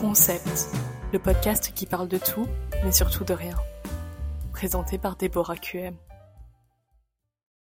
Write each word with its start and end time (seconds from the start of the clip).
Concept, 0.00 0.70
le 1.12 1.18
podcast 1.18 1.74
qui 1.74 1.84
parle 1.84 2.08
de 2.08 2.16
tout, 2.16 2.46
mais 2.82 2.90
surtout 2.90 3.22
de 3.22 3.34
rien. 3.34 3.54
Présenté 4.50 4.96
par 4.96 5.14
Déborah 5.14 5.58
QM. 5.58 5.94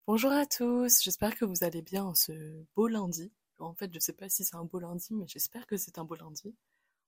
Bonjour 0.05 0.31
à 0.31 0.45
tous, 0.45 1.01
j'espère 1.01 1.35
que 1.35 1.45
vous 1.45 1.63
allez 1.63 1.81
bien 1.81 2.13
ce 2.13 2.31
beau 2.75 2.87
lundi. 2.87 3.33
En 3.57 3.73
fait, 3.73 3.91
je 3.91 3.97
sais 3.97 4.13
pas 4.13 4.29
si 4.29 4.45
c'est 4.45 4.55
un 4.55 4.65
beau 4.65 4.77
lundi, 4.77 5.15
mais 5.15 5.25
j'espère 5.25 5.65
que 5.65 5.77
c'est 5.77 5.97
un 5.97 6.03
beau 6.03 6.13
lundi. 6.13 6.55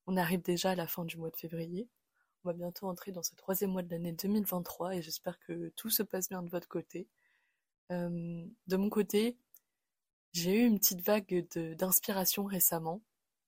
On 0.08 0.18
arrive 0.18 0.42
déjà 0.42 0.72
à 0.72 0.76
la 0.76 0.88
fin 0.88 1.06
du 1.06 1.18
mois 1.18 1.30
de 1.30 1.38
février. 1.38 1.88
On 2.44 2.50
va 2.50 2.54
bientôt 2.54 2.88
entrer 2.88 3.12
dans 3.12 3.22
ce 3.22 3.36
troisième 3.36 3.70
mois 3.70 3.84
de 3.84 3.92
l'année 3.92 4.14
2023 4.14 4.96
et 4.96 5.04
j'espère 5.04 5.38
que 5.42 5.70
tout 5.76 5.92
se 5.92 6.02
passe 6.02 6.28
bien 6.28 6.42
de 6.42 6.50
votre 6.50 6.68
côté. 6.68 7.08
Euh, 7.92 8.44
de 8.66 8.78
mon 8.78 8.90
côté, 8.90 9.38
j'ai 10.32 10.64
eu 10.64 10.66
une 10.66 10.80
petite 10.80 11.02
vague 11.02 11.48
d'inspiration 11.78 12.46
récemment 12.46 13.04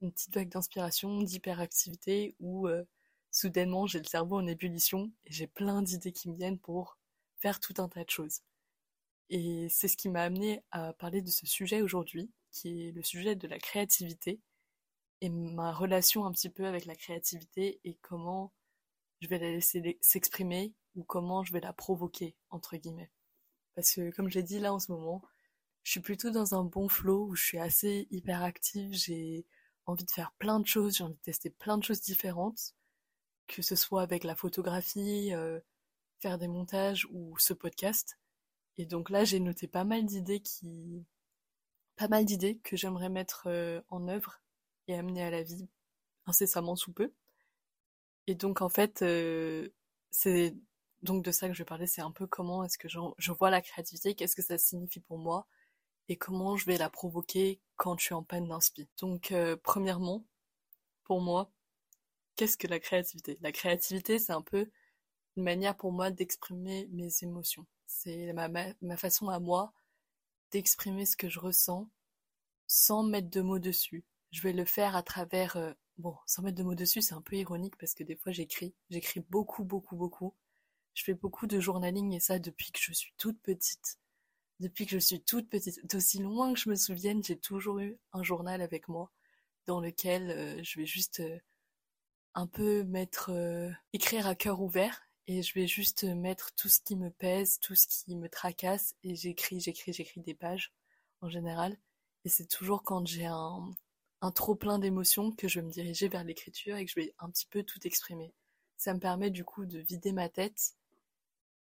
une 0.06 0.12
petite 0.12 0.34
vague 0.34 0.50
d'inspiration, 0.50 1.22
d'hyperactivité 1.22 2.36
où 2.40 2.68
euh, 2.68 2.84
soudainement 3.32 3.88
j'ai 3.88 4.00
le 4.00 4.06
cerveau 4.06 4.38
en 4.38 4.48
ébullition 4.48 5.12
et 5.26 5.34
j'ai 5.34 5.48
plein 5.48 5.82
d'idées 5.82 6.12
qui 6.12 6.30
me 6.30 6.36
viennent 6.36 6.60
pour 6.60 6.98
faire 7.38 7.60
tout 7.60 7.74
un 7.78 7.90
tas 7.90 8.04
de 8.04 8.10
choses. 8.10 8.42
Et 9.30 9.68
c'est 9.70 9.88
ce 9.88 9.98
qui 9.98 10.10
m'a 10.10 10.24
amené 10.24 10.64
à 10.72 10.94
parler 10.94 11.22
de 11.22 11.30
ce 11.30 11.46
sujet 11.46 11.82
aujourd'hui, 11.82 12.32
qui 12.52 12.88
est 12.88 12.92
le 12.92 13.02
sujet 13.04 13.36
de 13.36 13.48
la 13.48 13.58
créativité 13.60 14.40
et 15.22 15.30
ma 15.30 15.74
relation 15.74 16.26
un 16.26 16.32
petit 16.32 16.50
peu 16.50 16.66
avec 16.66 16.86
la 16.86 16.96
créativité 16.96 17.80
et 17.84 17.96
comment 18.02 18.54
je 19.22 19.28
vais 19.28 19.40
la 19.40 19.52
laisser 19.52 19.98
s'exprimer 20.02 20.74
ou 20.96 21.04
comment 21.04 21.44
je 21.44 21.54
vais 21.54 21.62
la 21.62 21.74
provoquer, 21.74 22.36
entre 22.50 22.78
guillemets. 22.78 23.12
Parce 23.74 23.94
que 23.94 24.12
comme 24.12 24.30
j'ai 24.30 24.44
dit 24.44 24.60
là 24.60 24.74
en 24.74 24.80
ce 24.80 24.92
moment, 24.92 25.24
je 25.84 25.92
suis 25.92 26.00
plutôt 26.00 26.30
dans 26.32 26.56
un 26.56 26.64
bon 26.64 26.88
flow 26.90 27.28
où 27.28 27.36
je 27.36 27.44
suis 27.44 27.60
assez 27.60 28.08
hyperactive, 28.12 28.94
j'ai 28.94 29.46
envie 29.86 30.06
de 30.06 30.12
faire 30.12 30.32
plein 30.40 30.60
de 30.60 30.68
choses, 30.68 30.98
j'ai 30.98 31.04
envie 31.04 31.16
de 31.16 31.20
tester 31.22 31.50
plein 31.50 31.78
de 31.78 31.84
choses 31.84 32.02
différentes, 32.02 32.74
que 33.48 33.62
ce 33.62 33.76
soit 33.76 34.02
avec 34.02 34.24
la 34.24 34.36
photographie, 34.36 35.34
euh, 35.34 35.60
faire 36.20 36.38
des 36.38 36.48
montages 36.48 37.08
ou 37.12 37.38
ce 37.38 37.54
podcast. 37.54 38.18
Et 38.78 38.86
donc 38.86 39.10
là, 39.10 39.24
j'ai 39.26 39.40
noté 39.40 39.68
pas 39.68 39.84
mal 39.84 40.06
d'idées 40.06 40.42
qui, 40.42 41.06
pas 41.96 42.08
mal 42.08 42.26
d'idées 42.26 42.58
que 42.60 42.76
j'aimerais 42.78 43.10
mettre 43.10 43.48
euh, 43.48 43.82
en 43.90 44.08
œuvre 44.08 44.42
et 44.88 44.96
amener 44.96 45.24
à 45.24 45.32
la 45.32 45.44
vie 45.44 45.68
incessamment 46.26 46.76
sous 46.76 46.94
peu. 46.94 47.14
Et 48.28 48.36
donc 48.36 48.62
en 48.62 48.70
fait, 48.70 49.02
euh, 49.02 49.70
c'est 50.12 50.56
donc 51.04 51.24
de 51.24 51.32
ça 51.32 51.48
que 51.48 51.54
je 51.54 51.60
vais 51.60 51.66
parler, 51.66 51.88
c'est 51.88 52.02
un 52.02 52.12
peu 52.12 52.28
comment 52.28 52.64
est-ce 52.64 52.78
que 52.78 52.88
je 52.90 53.32
vois 53.32 53.50
la 53.52 53.62
créativité, 53.62 54.16
qu'est-ce 54.16 54.36
que 54.36 54.42
ça 54.42 54.58
signifie 54.58 55.00
pour 55.02 55.20
moi, 55.20 55.48
et 56.10 56.18
comment 56.18 56.58
je 56.58 56.66
vais 56.66 56.78
la 56.78 56.90
provoquer 56.90 57.60
quand 57.76 57.98
je 57.98 58.06
suis 58.06 58.14
en 58.14 58.24
panne 58.24 58.48
d'inspi. 58.48 58.88
Donc, 59.00 59.32
euh, 59.32 59.56
premièrement, 59.62 60.26
pour 61.04 61.22
moi, 61.22 61.52
qu'est-ce 62.36 62.58
que 62.58 62.68
la 62.68 62.80
créativité? 62.80 63.38
La 63.42 63.52
créativité, 63.52 64.20
c'est 64.20 64.34
un 64.34 64.42
peu 64.42 64.70
une 65.38 65.44
manière 65.44 65.76
pour 65.76 65.92
moi 65.92 66.12
d'exprimer 66.12 66.88
mes 66.92 67.10
émotions. 67.22 67.66
C'est 67.86 68.34
ma, 68.34 68.98
façon 68.98 69.30
à 69.30 69.40
moi 69.40 69.74
d'exprimer 70.52 71.06
ce 71.06 71.18
que 71.18 71.30
je 71.30 71.40
ressens 71.40 71.90
sans 72.68 73.04
mettre 73.04 73.30
de 73.30 73.42
mots 73.42 73.60
dessus. 73.60 74.04
Je 74.32 74.42
vais 74.42 74.54
le 74.54 74.66
faire 74.66 74.96
à 74.96 75.04
travers... 75.04 75.58
Euh, 75.58 75.74
bon, 75.98 76.16
sans 76.26 76.42
mettre 76.44 76.58
de 76.58 76.64
mots 76.64 76.76
dessus, 76.76 77.02
c'est 77.02 77.14
un 77.14 77.22
peu 77.22 77.36
ironique 77.36 77.78
parce 77.78 77.94
que 77.94 78.04
des 78.04 78.16
fois 78.16 78.32
j'écris. 78.32 78.74
J'écris 78.90 79.22
beaucoup, 79.30 79.64
beaucoup, 79.64 79.96
beaucoup. 79.96 80.34
Je 80.94 81.04
fais 81.04 81.14
beaucoup 81.14 81.48
de 81.48 81.60
journaling 81.60 82.14
et 82.14 82.20
ça 82.20 82.40
depuis 82.40 82.72
que 82.72 82.80
je 82.80 82.94
suis 82.94 83.14
toute 83.18 83.40
petite. 83.42 84.00
Depuis 84.60 84.86
que 84.86 84.92
je 84.92 85.00
suis 85.00 85.22
toute 85.22 85.50
petite, 85.50 85.86
d'aussi 85.86 86.20
loin 86.20 86.54
que 86.54 86.60
je 86.60 86.70
me 86.70 86.76
souvienne, 86.76 87.24
j'ai 87.24 87.38
toujours 87.38 87.80
eu 87.80 87.98
un 88.14 88.24
journal 88.24 88.62
avec 88.62 88.88
moi 88.88 89.12
dans 89.66 89.82
lequel 89.82 90.32
euh, 90.32 90.64
je 90.64 90.80
vais 90.80 90.86
juste 90.86 91.20
euh, 91.20 91.40
un 92.36 92.48
peu 92.48 92.84
mettre 92.84 93.32
euh, 93.32 93.70
écrire 93.94 94.28
à 94.28 94.36
cœur 94.36 94.62
ouvert 94.62 95.02
et 95.28 95.42
je 95.42 95.54
vais 95.56 95.68
juste 95.68 96.04
mettre 96.04 96.54
tout 96.56 96.70
ce 96.70 96.80
qui 96.80 96.96
me 96.96 97.10
pèse, 97.10 97.60
tout 97.60 97.76
ce 97.76 97.88
qui 97.88 98.16
me 98.16 98.30
tracasse 98.30 98.96
et 99.04 99.16
j'écris, 99.16 99.60
j'écris, 99.60 99.92
j'écris 99.92 100.22
des 100.22 100.36
pages 100.36 100.72
en 101.22 101.30
général 101.30 101.78
et 102.24 102.30
c'est 102.30 102.48
toujours 102.48 102.84
quand 102.84 103.06
j'ai 103.06 103.26
un, 103.26 103.76
un 104.22 104.32
trop 104.32 104.56
plein 104.56 104.80
d'émotions 104.80 105.32
que 105.32 105.48
je 105.48 105.60
vais 105.60 105.66
me 105.66 105.72
diriger 105.72 106.08
vers 106.08 106.24
l'écriture 106.24 106.78
et 106.78 106.86
que 106.86 106.92
je 106.92 107.00
vais 107.00 107.14
un 107.20 107.30
petit 107.30 107.48
peu 107.48 107.64
tout 107.64 107.86
exprimer. 107.86 108.34
Ça 108.78 108.94
me 108.94 109.00
permet 109.00 109.32
du 109.32 109.44
coup 109.44 109.66
de 109.66 109.80
vider 109.80 110.12
ma 110.12 110.30
tête 110.30 110.76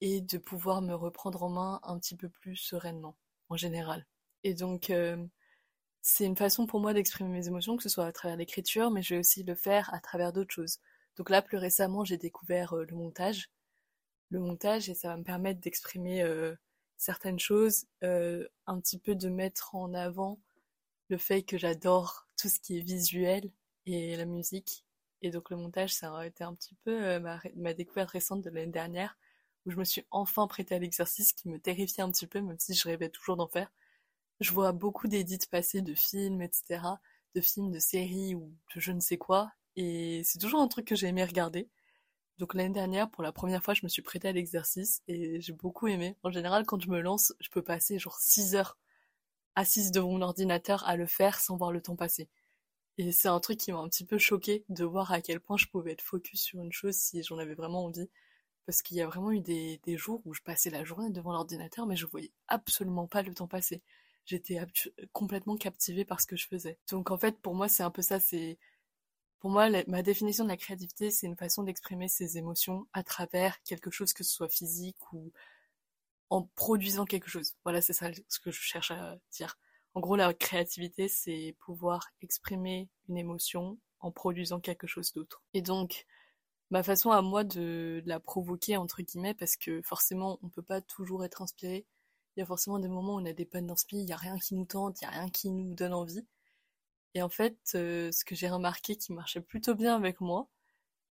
et 0.02 0.20
de 0.20 0.36
pouvoir 0.36 0.82
me 0.82 0.94
reprendre 0.94 1.44
en 1.44 1.48
main 1.48 1.80
un 1.84 1.96
petit 1.96 2.16
peu 2.16 2.28
plus 2.28 2.56
sereinement, 2.56 3.16
en 3.48 3.56
général. 3.56 4.04
Et 4.42 4.52
donc, 4.52 4.90
euh, 4.90 5.16
c'est 6.02 6.24
une 6.26 6.36
façon 6.36 6.66
pour 6.66 6.80
moi 6.80 6.92
d'exprimer 6.92 7.30
mes 7.30 7.46
émotions, 7.46 7.76
que 7.76 7.84
ce 7.84 7.88
soit 7.88 8.06
à 8.06 8.12
travers 8.12 8.36
l'écriture, 8.36 8.90
mais 8.90 9.00
je 9.00 9.14
vais 9.14 9.20
aussi 9.20 9.44
le 9.44 9.54
faire 9.54 9.94
à 9.94 10.00
travers 10.00 10.32
d'autres 10.32 10.52
choses. 10.52 10.80
Donc 11.16 11.30
là, 11.30 11.40
plus 11.40 11.56
récemment, 11.56 12.04
j'ai 12.04 12.18
découvert 12.18 12.72
euh, 12.76 12.84
le 12.84 12.96
montage. 12.96 13.48
Le 14.30 14.40
montage, 14.40 14.88
et 14.88 14.94
ça 14.94 15.06
va 15.06 15.16
me 15.16 15.22
permettre 15.22 15.60
d'exprimer 15.60 16.22
euh, 16.24 16.56
certaines 16.96 17.38
choses, 17.38 17.86
un 18.02 18.80
petit 18.80 18.98
peu 18.98 19.14
de 19.14 19.28
mettre 19.28 19.74
en 19.74 19.94
avant 19.94 20.40
le 21.10 21.18
fait 21.18 21.42
que 21.42 21.58
j'adore 21.58 22.26
tout 22.36 22.48
ce 22.48 22.58
qui 22.58 22.78
est 22.78 22.82
visuel 22.82 23.50
et 23.86 24.16
la 24.16 24.24
musique. 24.24 24.84
Et 25.20 25.30
donc 25.30 25.50
le 25.50 25.56
montage, 25.56 25.92
ça 25.94 26.16
a 26.16 26.26
été 26.26 26.44
un 26.44 26.54
petit 26.54 26.76
peu 26.84 27.18
ma 27.56 27.74
découverte 27.74 28.10
récente 28.10 28.42
de 28.42 28.50
l'année 28.50 28.72
dernière 28.72 29.16
où 29.66 29.70
je 29.70 29.76
me 29.76 29.84
suis 29.84 30.04
enfin 30.10 30.46
prêtée 30.46 30.74
à 30.74 30.78
l'exercice 30.78 31.32
qui 31.32 31.48
me 31.48 31.58
terrifiait 31.58 32.02
un 32.02 32.10
petit 32.10 32.26
peu, 32.26 32.40
même 32.40 32.58
si 32.58 32.74
je 32.74 32.88
rêvais 32.88 33.08
toujours 33.08 33.36
d'en 33.36 33.48
faire. 33.48 33.70
Je 34.40 34.52
vois 34.52 34.72
beaucoup 34.72 35.08
d'édits 35.08 35.38
passer 35.50 35.82
de 35.82 35.94
films, 35.94 36.42
etc., 36.42 36.82
de 37.34 37.40
films, 37.40 37.70
de 37.70 37.78
séries 37.78 38.34
ou 38.34 38.54
de 38.74 38.80
je 38.80 38.92
ne 38.92 39.00
sais 39.00 39.18
quoi, 39.18 39.52
et 39.76 40.22
c'est 40.24 40.38
toujours 40.38 40.60
un 40.60 40.68
truc 40.68 40.86
que 40.86 40.94
j'ai 40.96 41.08
aimé 41.08 41.24
regarder. 41.24 41.68
Donc 42.38 42.54
l'année 42.54 42.74
dernière, 42.74 43.10
pour 43.10 43.22
la 43.22 43.32
première 43.32 43.62
fois, 43.62 43.74
je 43.74 43.82
me 43.84 43.88
suis 43.88 44.02
prêtée 44.02 44.28
à 44.28 44.32
l'exercice 44.32 45.02
et 45.08 45.40
j'ai 45.40 45.52
beaucoup 45.52 45.88
aimé. 45.88 46.16
En 46.22 46.30
général, 46.30 46.66
quand 46.66 46.80
je 46.82 46.90
me 46.90 47.00
lance, 47.00 47.34
je 47.40 47.50
peux 47.50 47.62
passer 47.62 47.98
genre 47.98 48.18
6 48.20 48.54
heures 48.56 48.78
assise 49.54 49.92
devant 49.92 50.10
mon 50.10 50.22
ordinateur 50.22 50.84
à 50.88 50.96
le 50.96 51.06
faire 51.06 51.40
sans 51.40 51.56
voir 51.56 51.72
le 51.72 51.82
temps 51.82 51.96
passer. 51.96 52.28
Et 52.98 53.12
c'est 53.12 53.28
un 53.28 53.40
truc 53.40 53.58
qui 53.58 53.72
m'a 53.72 53.78
un 53.78 53.88
petit 53.88 54.04
peu 54.04 54.18
choqué 54.18 54.64
de 54.68 54.84
voir 54.84 55.12
à 55.12 55.20
quel 55.20 55.40
point 55.40 55.56
je 55.56 55.66
pouvais 55.66 55.92
être 55.92 56.02
focus 56.02 56.42
sur 56.42 56.62
une 56.62 56.72
chose 56.72 56.96
si 56.96 57.22
j'en 57.22 57.38
avais 57.38 57.54
vraiment 57.54 57.84
envie 57.86 58.10
parce 58.66 58.82
qu'il 58.82 58.96
y 58.96 59.00
a 59.00 59.06
vraiment 59.06 59.32
eu 59.32 59.40
des, 59.40 59.80
jours 59.96 60.22
où 60.24 60.34
je 60.34 60.42
passais 60.42 60.70
la 60.70 60.84
journée 60.84 61.10
devant 61.10 61.32
l'ordinateur, 61.32 61.86
mais 61.86 61.96
je 61.96 62.06
voyais 62.06 62.32
absolument 62.48 63.06
pas 63.06 63.22
le 63.22 63.34
temps 63.34 63.48
passer. 63.48 63.82
J'étais 64.24 64.60
complètement 65.12 65.56
captivée 65.56 66.04
par 66.04 66.20
ce 66.20 66.26
que 66.26 66.36
je 66.36 66.46
faisais. 66.46 66.78
Donc 66.90 67.10
en 67.10 67.18
fait, 67.18 67.40
pour 67.40 67.54
moi, 67.54 67.68
c'est 67.68 67.82
un 67.82 67.90
peu 67.90 68.02
ça. 68.02 68.20
C'est 68.20 68.58
pour 69.40 69.50
moi, 69.50 69.68
ma 69.88 70.02
définition 70.02 70.44
de 70.44 70.48
la 70.48 70.56
créativité, 70.56 71.10
c'est 71.10 71.26
une 71.26 71.36
façon 71.36 71.64
d'exprimer 71.64 72.06
ses 72.06 72.38
émotions 72.38 72.86
à 72.92 73.02
travers 73.02 73.60
quelque 73.64 73.90
chose, 73.90 74.12
que 74.12 74.22
ce 74.22 74.32
soit 74.32 74.48
physique 74.48 75.12
ou 75.12 75.32
en 76.30 76.42
produisant 76.54 77.04
quelque 77.04 77.28
chose. 77.28 77.54
Voilà, 77.64 77.82
c'est 77.82 77.92
ça 77.92 78.08
ce 78.28 78.38
que 78.38 78.52
je 78.52 78.60
cherche 78.60 78.92
à 78.92 79.18
dire. 79.32 79.58
En 79.94 80.00
gros, 80.00 80.16
la 80.16 80.32
créativité, 80.32 81.08
c'est 81.08 81.56
pouvoir 81.60 82.08
exprimer 82.22 82.88
une 83.08 83.18
émotion 83.18 83.78
en 84.00 84.10
produisant 84.12 84.60
quelque 84.60 84.86
chose 84.86 85.12
d'autre. 85.12 85.42
Et 85.54 85.62
donc, 85.62 86.06
ma 86.72 86.82
façon 86.82 87.10
à 87.12 87.22
moi 87.22 87.44
de, 87.44 88.02
la 88.06 88.18
provoquer 88.18 88.76
entre 88.78 89.02
guillemets 89.02 89.34
parce 89.34 89.56
que 89.56 89.82
forcément 89.82 90.38
on 90.42 90.48
peut 90.48 90.62
pas 90.62 90.80
toujours 90.80 91.24
être 91.24 91.42
inspiré. 91.42 91.86
Il 92.36 92.40
y 92.40 92.42
a 92.42 92.46
forcément 92.46 92.78
des 92.78 92.88
moments 92.88 93.16
où 93.16 93.20
on 93.20 93.26
a 93.26 93.34
des 93.34 93.44
pannes 93.44 93.66
d'inspiration, 93.66 94.06
il 94.06 94.08
y 94.10 94.12
a 94.12 94.16
rien 94.16 94.38
qui 94.38 94.54
nous 94.54 94.64
tente, 94.64 95.00
il 95.00 95.04
y 95.04 95.06
a 95.06 95.10
rien 95.10 95.28
qui 95.30 95.50
nous 95.50 95.74
donne 95.74 95.92
envie. 95.94 96.26
Et 97.14 97.22
en 97.22 97.28
fait, 97.28 97.58
euh, 97.74 98.10
ce 98.12 98.24
que 98.24 98.34
j'ai 98.34 98.48
remarqué 98.48 98.96
qui 98.96 99.12
marchait 99.12 99.42
plutôt 99.42 99.74
bien 99.74 99.96
avec 99.96 100.20
moi, 100.20 100.48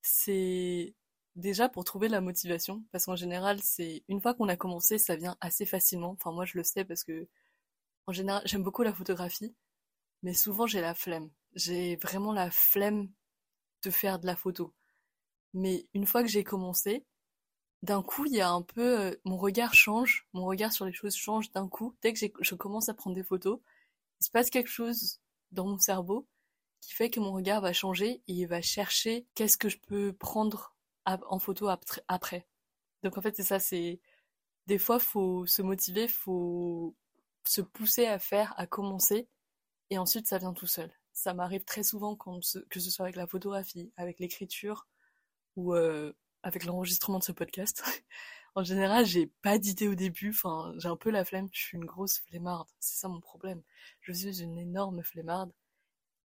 c'est 0.02 0.96
déjà 1.36 1.70
pour 1.70 1.84
trouver 1.86 2.10
la 2.10 2.22
motivation 2.22 2.84
parce 2.92 3.06
qu'en 3.06 3.16
général, 3.16 3.60
c'est 3.62 4.04
une 4.10 4.22
fois 4.22 4.34
qu'on 4.34 4.50
a 4.50 4.58
commencé, 4.58 4.98
ça 4.98 5.16
vient 5.16 5.38
assez 5.42 5.66
facilement. 5.68 6.12
Enfin 6.12 6.32
moi 6.32 6.46
je 6.46 6.58
le 6.58 6.64
sais 6.64 6.86
parce 6.86 7.04
que 7.04 7.28
en 8.08 8.14
général, 8.14 8.42
j'aime 8.46 8.64
beaucoup 8.64 8.84
la 8.84 8.94
photographie, 8.94 9.56
mais 10.24 10.34
souvent 10.34 10.68
j'ai 10.68 10.82
la 10.82 10.96
flemme. 10.96 11.32
J'ai 11.56 11.98
vraiment 11.98 12.34
la 12.34 12.52
flemme 12.52 13.10
de 13.84 13.92
faire 13.92 14.20
de 14.20 14.28
la 14.28 14.36
photo. 14.36 14.74
Mais 15.54 15.88
une 15.94 16.06
fois 16.06 16.22
que 16.24 16.30
j'ai 16.30 16.44
commencé, 16.44 17.06
d'un 17.84 18.04
coup, 18.04 18.26
il 18.26 18.34
y 18.34 18.42
a 18.42 18.50
un 18.50 18.62
peu, 18.62 19.00
euh, 19.00 19.16
mon 19.26 19.38
regard 19.38 19.74
change, 19.74 20.28
mon 20.34 20.46
regard 20.46 20.72
sur 20.72 20.86
les 20.86 20.94
choses 20.94 21.16
change 21.16 21.52
d'un 21.52 21.68
coup. 21.68 21.96
Dès 22.02 22.14
que 22.14 22.20
je 22.40 22.56
commence 22.56 22.90
à 22.90 22.94
prendre 22.94 23.16
des 23.16 23.24
photos, 23.24 23.60
il 24.20 24.26
se 24.26 24.32
passe 24.32 24.50
quelque 24.50 24.70
chose 24.70 25.20
dans 25.52 25.66
mon 25.66 25.80
cerveau 25.80 26.28
qui 26.82 26.94
fait 26.94 27.10
que 27.10 27.20
mon 27.20 27.32
regard 27.34 27.62
va 27.62 27.74
changer 27.74 28.24
et 28.28 28.34
il 28.34 28.46
va 28.48 28.62
chercher 28.62 29.28
qu'est-ce 29.36 29.58
que 29.58 29.70
je 29.70 29.78
peux 29.78 30.14
prendre 30.14 30.76
en 31.06 31.40
photo 31.40 31.68
après. 32.08 32.48
Donc 33.04 33.18
en 33.18 33.22
fait, 33.22 33.36
c'est 33.36 33.44
ça, 33.44 33.60
c'est 33.60 34.00
des 34.68 34.78
fois 34.78 35.00
faut 35.00 35.46
se 35.46 35.62
motiver, 35.62 36.08
faut 36.08 36.96
se 37.46 37.62
pousser 37.62 38.06
à 38.06 38.20
faire, 38.20 38.54
à 38.58 38.68
commencer, 38.68 39.28
et 39.90 39.98
ensuite 39.98 40.28
ça 40.28 40.38
vient 40.38 40.54
tout 40.54 40.68
seul. 40.68 40.92
Ça 41.14 41.34
m'arrive 41.34 41.66
très 41.66 41.84
souvent 41.84 42.16
que 42.16 42.80
ce 42.80 42.92
soit 42.92 43.06
avec 43.06 43.16
la 43.16 43.28
photographie, 43.28 43.92
avec 43.98 44.20
l'écriture, 44.20 44.88
ou 45.56 45.74
euh, 45.76 46.14
avec 46.44 46.66
l'enregistrement 46.66 47.20
de 47.20 47.24
ce 47.24 47.32
podcast. 47.32 47.84
en 48.56 48.64
général, 48.64 49.06
j'ai 49.06 49.28
pas 49.42 49.58
d'idée 49.58 49.88
au 49.88 49.96
début. 49.96 50.32
Enfin, 50.32 50.74
j'ai 50.78 50.90
un 50.90 50.98
peu 50.98 51.10
la 51.12 51.26
flemme. 51.26 51.50
Je 51.52 51.60
suis 51.62 51.78
une 51.78 51.86
grosse 51.86 52.20
flemmarde. 52.20 52.68
C'est 52.80 53.00
ça 53.00 53.08
mon 53.08 53.22
problème. 53.22 53.62
Je 54.02 54.12
suis 54.14 54.42
une 54.42 54.58
énorme 54.58 55.04
flemmarde. 55.04 55.52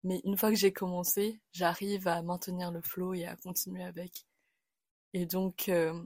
Mais 0.05 0.21
une 0.25 0.37
fois 0.37 0.51
que 0.51 0.57
j'ai 0.57 0.73
commencé, 0.73 1.41
j'arrive 1.53 2.09
à 2.09 2.23
maintenir 2.23 2.71
le 2.71 2.83
flow 2.83 3.15
et 3.15 3.27
à 3.27 3.37
continuer 3.37 3.85
avec. 3.85 4.27
Et 5.15 5.27
donc, 5.27 5.69
euh, 5.69 5.99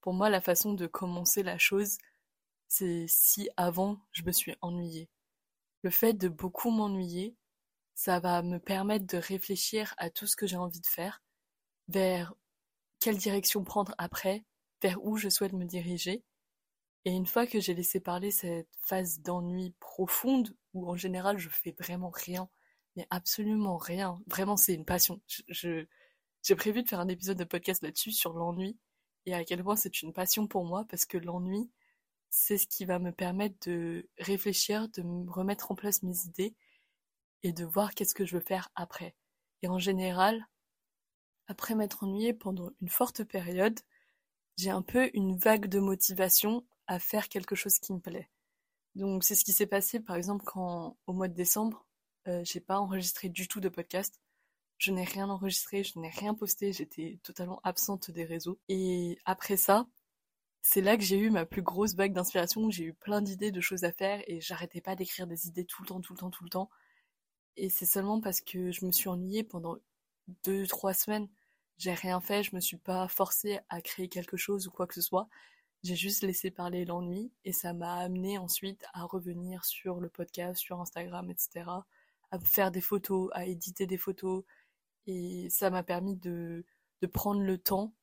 pour 0.00 0.12
moi, 0.12 0.28
la 0.28 0.40
façon 0.40 0.74
de 0.74 0.86
commencer 0.86 1.42
la 1.42 1.58
chose, 1.58 1.98
c'est 2.68 3.06
si 3.08 3.48
avant 3.56 3.98
je 4.12 4.22
me 4.24 4.32
suis 4.32 4.54
ennuyée. 4.60 5.08
Le 5.82 5.90
fait 5.90 6.12
de 6.14 6.28
beaucoup 6.28 6.70
m'ennuyer, 6.70 7.34
ça 7.94 8.20
va 8.20 8.42
me 8.42 8.58
permettre 8.58 9.06
de 9.06 9.18
réfléchir 9.18 9.94
à 9.98 10.10
tout 10.10 10.26
ce 10.26 10.36
que 10.36 10.46
j'ai 10.46 10.56
envie 10.56 10.80
de 10.80 10.86
faire, 10.86 11.22
vers 11.88 12.34
quelle 13.00 13.16
direction 13.16 13.64
prendre 13.64 13.94
après, 13.98 14.44
vers 14.82 15.02
où 15.04 15.16
je 15.16 15.28
souhaite 15.28 15.52
me 15.52 15.64
diriger. 15.64 16.22
Et 17.04 17.12
une 17.12 17.26
fois 17.26 17.46
que 17.46 17.60
j'ai 17.60 17.74
laissé 17.74 17.98
parler 17.98 18.30
cette 18.30 18.68
phase 18.82 19.20
d'ennui 19.20 19.74
profonde, 19.80 20.54
où 20.74 20.88
en 20.88 20.96
général 20.96 21.38
je 21.38 21.48
fais 21.48 21.74
vraiment 21.78 22.10
rien, 22.10 22.48
mais 22.96 23.06
absolument 23.10 23.78
rien, 23.78 24.20
vraiment 24.26 24.56
c'est 24.56 24.74
une 24.74 24.84
passion. 24.84 25.20
J'ai 25.48 26.56
prévu 26.56 26.82
de 26.82 26.88
faire 26.88 27.00
un 27.00 27.08
épisode 27.08 27.38
de 27.38 27.44
podcast 27.44 27.82
là-dessus 27.82 28.12
sur 28.12 28.34
l'ennui 28.34 28.78
et 29.26 29.34
à 29.34 29.44
quel 29.44 29.62
point 29.62 29.76
c'est 29.76 30.02
une 30.02 30.12
passion 30.12 30.46
pour 30.46 30.64
moi 30.64 30.84
parce 30.88 31.06
que 31.06 31.18
l'ennui, 31.18 31.70
c'est 32.30 32.58
ce 32.58 32.66
qui 32.66 32.84
va 32.84 32.98
me 32.98 33.12
permettre 33.12 33.56
de 33.68 34.08
réfléchir, 34.18 34.88
de 34.90 35.02
me 35.02 35.30
remettre 35.30 35.72
en 35.72 35.74
place 35.74 36.02
mes 36.02 36.24
idées 36.26 36.54
et 37.42 37.52
de 37.52 37.64
voir 37.64 37.94
qu'est-ce 37.94 38.14
que 38.14 38.26
je 38.26 38.36
veux 38.36 38.42
faire 38.42 38.70
après. 38.74 39.14
Et 39.62 39.68
en 39.68 39.78
général, 39.78 40.46
après 41.50 41.74
m'être 41.74 42.04
ennuyée 42.04 42.32
pendant 42.32 42.70
une 42.80 42.88
forte 42.88 43.24
période, 43.24 43.80
j'ai 44.56 44.70
un 44.70 44.82
peu 44.82 45.10
une 45.14 45.36
vague 45.36 45.66
de 45.66 45.80
motivation 45.80 46.64
à 46.86 47.00
faire 47.00 47.28
quelque 47.28 47.56
chose 47.56 47.80
qui 47.80 47.92
me 47.92 47.98
plaît. 47.98 48.30
Donc 48.94 49.24
c'est 49.24 49.34
ce 49.34 49.44
qui 49.44 49.52
s'est 49.52 49.66
passé 49.66 49.98
par 49.98 50.14
exemple 50.14 50.44
quand 50.44 50.96
au 51.08 51.12
mois 51.12 51.26
de 51.26 51.34
décembre, 51.34 51.84
euh, 52.28 52.42
j'ai 52.44 52.60
pas 52.60 52.78
enregistré 52.78 53.28
du 53.28 53.48
tout 53.48 53.60
de 53.60 53.68
podcast. 53.68 54.20
Je 54.78 54.92
n'ai 54.92 55.02
rien 55.02 55.28
enregistré, 55.28 55.82
je 55.82 55.98
n'ai 55.98 56.08
rien 56.10 56.34
posté, 56.34 56.72
j'étais 56.72 57.18
totalement 57.24 57.60
absente 57.64 58.12
des 58.12 58.24
réseaux. 58.24 58.60
Et 58.68 59.18
après 59.24 59.56
ça, 59.56 59.88
c'est 60.62 60.80
là 60.80 60.96
que 60.96 61.02
j'ai 61.02 61.18
eu 61.18 61.30
ma 61.30 61.46
plus 61.46 61.62
grosse 61.62 61.96
vague 61.96 62.12
d'inspiration, 62.12 62.62
où 62.62 62.70
j'ai 62.70 62.84
eu 62.84 62.94
plein 62.94 63.22
d'idées 63.22 63.50
de 63.50 63.60
choses 63.60 63.82
à 63.82 63.92
faire 63.92 64.22
et 64.28 64.40
j'arrêtais 64.40 64.80
pas 64.80 64.94
d'écrire 64.94 65.26
des 65.26 65.48
idées 65.48 65.64
tout 65.64 65.82
le 65.82 65.88
temps, 65.88 66.00
tout 66.00 66.12
le 66.12 66.18
temps, 66.20 66.30
tout 66.30 66.44
le 66.44 66.50
temps. 66.50 66.70
Et 67.56 67.70
c'est 67.70 67.86
seulement 67.86 68.20
parce 68.20 68.40
que 68.40 68.70
je 68.70 68.84
me 68.84 68.92
suis 68.92 69.08
ennuyée 69.08 69.42
pendant 69.42 69.76
deux, 70.44 70.66
trois 70.66 70.94
semaines. 70.94 71.28
J'ai 71.80 71.94
rien 71.94 72.20
fait, 72.20 72.42
je 72.42 72.54
me 72.54 72.60
suis 72.60 72.76
pas 72.76 73.08
forcée 73.08 73.58
à 73.70 73.80
créer 73.80 74.10
quelque 74.10 74.36
chose 74.36 74.66
ou 74.66 74.70
quoi 74.70 74.86
que 74.86 74.92
ce 74.92 75.00
soit. 75.00 75.30
J'ai 75.82 75.96
juste 75.96 76.22
laissé 76.22 76.50
parler 76.50 76.84
l'ennui 76.84 77.32
et 77.46 77.54
ça 77.54 77.72
m'a 77.72 77.94
amené 77.94 78.36
ensuite 78.36 78.84
à 78.92 79.04
revenir 79.04 79.64
sur 79.64 79.98
le 79.98 80.10
podcast, 80.10 80.60
sur 80.60 80.78
Instagram, 80.78 81.30
etc. 81.30 81.64
À 82.32 82.38
faire 82.40 82.70
des 82.70 82.82
photos, 82.82 83.30
à 83.32 83.46
éditer 83.46 83.86
des 83.86 83.96
photos. 83.96 84.44
Et 85.06 85.48
ça 85.48 85.70
m'a 85.70 85.82
permis 85.82 86.16
de, 86.16 86.66
prendre 87.14 87.40
le 87.40 87.56
temps 87.56 87.94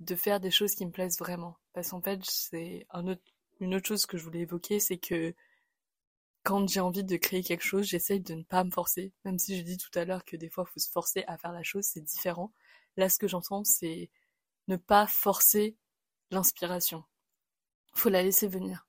de 0.00 0.16
faire 0.16 0.40
des 0.40 0.50
choses 0.50 0.74
qui 0.74 0.86
me 0.86 0.90
plaisent 0.90 1.18
vraiment. 1.18 1.58
Parce 1.74 1.90
qu'en 1.90 2.00
fait, 2.00 2.20
c'est 2.24 2.86
une 3.60 3.74
autre 3.74 3.86
chose 3.86 4.06
que 4.06 4.16
je 4.16 4.24
voulais 4.24 4.40
évoquer, 4.40 4.80
c'est 4.80 4.96
que 4.96 5.34
quand 6.42 6.66
j'ai 6.70 6.80
envie 6.80 7.04
de 7.04 7.16
créer 7.18 7.42
quelque 7.42 7.64
chose, 7.64 7.84
j'essaye 7.84 8.20
de 8.20 8.32
ne 8.32 8.44
pas 8.44 8.64
me 8.64 8.70
forcer. 8.70 9.12
Même 9.26 9.38
si 9.38 9.56
j'ai 9.56 9.62
dit 9.62 9.76
tout 9.76 9.98
à 9.98 10.06
l'heure 10.06 10.24
que 10.24 10.36
des 10.38 10.48
fois, 10.48 10.64
il 10.66 10.72
faut 10.72 10.80
se 10.80 10.90
forcer 10.90 11.24
à 11.26 11.36
faire 11.36 11.52
la 11.52 11.62
chose, 11.62 11.84
c'est 11.84 12.00
différent. 12.00 12.50
Là, 12.96 13.08
ce 13.08 13.18
que 13.18 13.28
j'entends, 13.28 13.64
c'est 13.64 14.10
ne 14.68 14.76
pas 14.76 15.06
forcer 15.06 15.76
l'inspiration. 16.30 17.04
Faut 17.94 18.08
la 18.08 18.22
laisser 18.22 18.48
venir. 18.48 18.86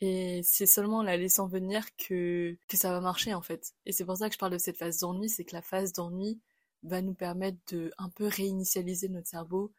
Et 0.00 0.42
c'est 0.42 0.66
seulement 0.66 0.98
en 0.98 1.02
la 1.02 1.16
laissant 1.16 1.46
venir 1.46 1.84
que, 1.96 2.58
que 2.68 2.76
ça 2.76 2.90
va 2.90 3.00
marcher, 3.00 3.34
en 3.34 3.42
fait. 3.42 3.74
Et 3.86 3.92
c'est 3.92 4.04
pour 4.04 4.16
ça 4.16 4.28
que 4.28 4.34
je 4.34 4.38
parle 4.38 4.52
de 4.52 4.58
cette 4.58 4.76
phase 4.76 4.98
d'ennui, 4.98 5.28
c'est 5.28 5.44
que 5.44 5.54
la 5.54 5.62
phase 5.62 5.92
d'ennui 5.92 6.40
va 6.82 7.00
nous 7.00 7.14
permettre 7.14 7.58
de 7.72 7.92
un 7.98 8.10
peu 8.10 8.26
réinitialiser 8.26 9.08
notre 9.08 9.28
cerveau, 9.28 9.72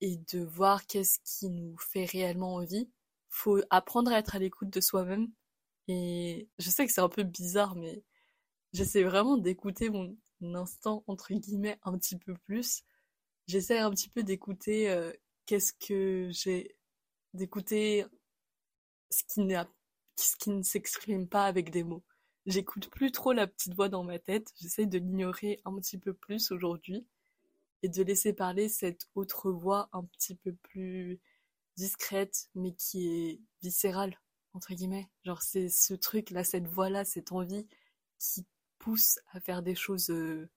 et 0.00 0.18
de 0.32 0.40
voir 0.40 0.86
qu'est-ce 0.86 1.18
qui 1.24 1.48
nous 1.50 1.76
fait 1.78 2.04
réellement 2.04 2.54
envie. 2.54 2.88
Faut 3.28 3.60
apprendre 3.70 4.12
à 4.12 4.18
être 4.18 4.36
à 4.36 4.38
l'écoute 4.38 4.70
de 4.70 4.80
soi-même. 4.80 5.30
Et 5.88 6.48
je 6.58 6.70
sais 6.70 6.86
que 6.86 6.92
c'est 6.92 7.00
un 7.00 7.08
peu 7.08 7.22
bizarre, 7.24 7.74
mais 7.76 8.02
j'essaie 8.72 9.02
vraiment 9.02 9.36
d'écouter 9.36 9.90
mon 9.90 10.16
instant, 10.42 11.04
entre 11.06 11.34
guillemets, 11.34 11.78
un 11.82 11.96
petit 11.98 12.16
peu 12.16 12.34
plus. 12.34 12.84
J'essaie 13.46 13.78
un 13.78 13.90
petit 13.90 14.08
peu 14.08 14.22
d'écouter 14.22 14.90
euh, 14.90 15.12
qu'est-ce 15.46 15.72
que 15.72 16.28
j'ai, 16.30 16.76
d'écouter 17.34 18.04
ce 19.10 19.22
qui, 19.24 19.54
ce 20.16 20.36
qui 20.36 20.50
ne 20.50 20.62
s'exprime 20.62 21.28
pas 21.28 21.44
avec 21.44 21.70
des 21.70 21.84
mots. 21.84 22.04
J'écoute 22.46 22.88
plus 22.90 23.12
trop 23.12 23.32
la 23.32 23.46
petite 23.46 23.74
voix 23.74 23.88
dans 23.88 24.04
ma 24.04 24.18
tête, 24.18 24.52
j'essaie 24.60 24.86
de 24.86 24.98
l'ignorer 24.98 25.60
un 25.64 25.74
petit 25.76 25.98
peu 25.98 26.14
plus 26.14 26.50
aujourd'hui 26.50 27.06
et 27.82 27.88
de 27.88 28.02
laisser 28.02 28.32
parler 28.32 28.68
cette 28.68 29.08
autre 29.14 29.50
voix 29.50 29.88
un 29.92 30.04
petit 30.04 30.34
peu 30.34 30.54
plus 30.54 31.20
discrète, 31.76 32.48
mais 32.54 32.72
qui 32.72 33.08
est 33.08 33.40
viscérale, 33.62 34.18
entre 34.52 34.74
guillemets. 34.74 35.08
Genre, 35.24 35.42
c'est 35.42 35.68
ce 35.68 35.94
truc-là, 35.94 36.42
cette 36.42 36.66
voix-là, 36.66 37.04
cette 37.04 37.32
envie 37.32 37.66
qui 38.18 38.46
pousse 38.78 39.18
à 39.32 39.40
faire 39.40 39.62
des 39.62 39.74
choses 39.74 40.10
euh, 40.10 40.48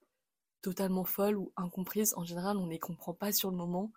totalement 0.62 1.04
folles 1.04 1.36
ou 1.36 1.52
incomprises. 1.56 2.14
En 2.16 2.24
général, 2.24 2.56
on 2.56 2.66
ne 2.66 2.70
les 2.70 2.78
comprend 2.78 3.14
pas 3.14 3.32
sur 3.32 3.50
le 3.50 3.56
moment 3.56 3.92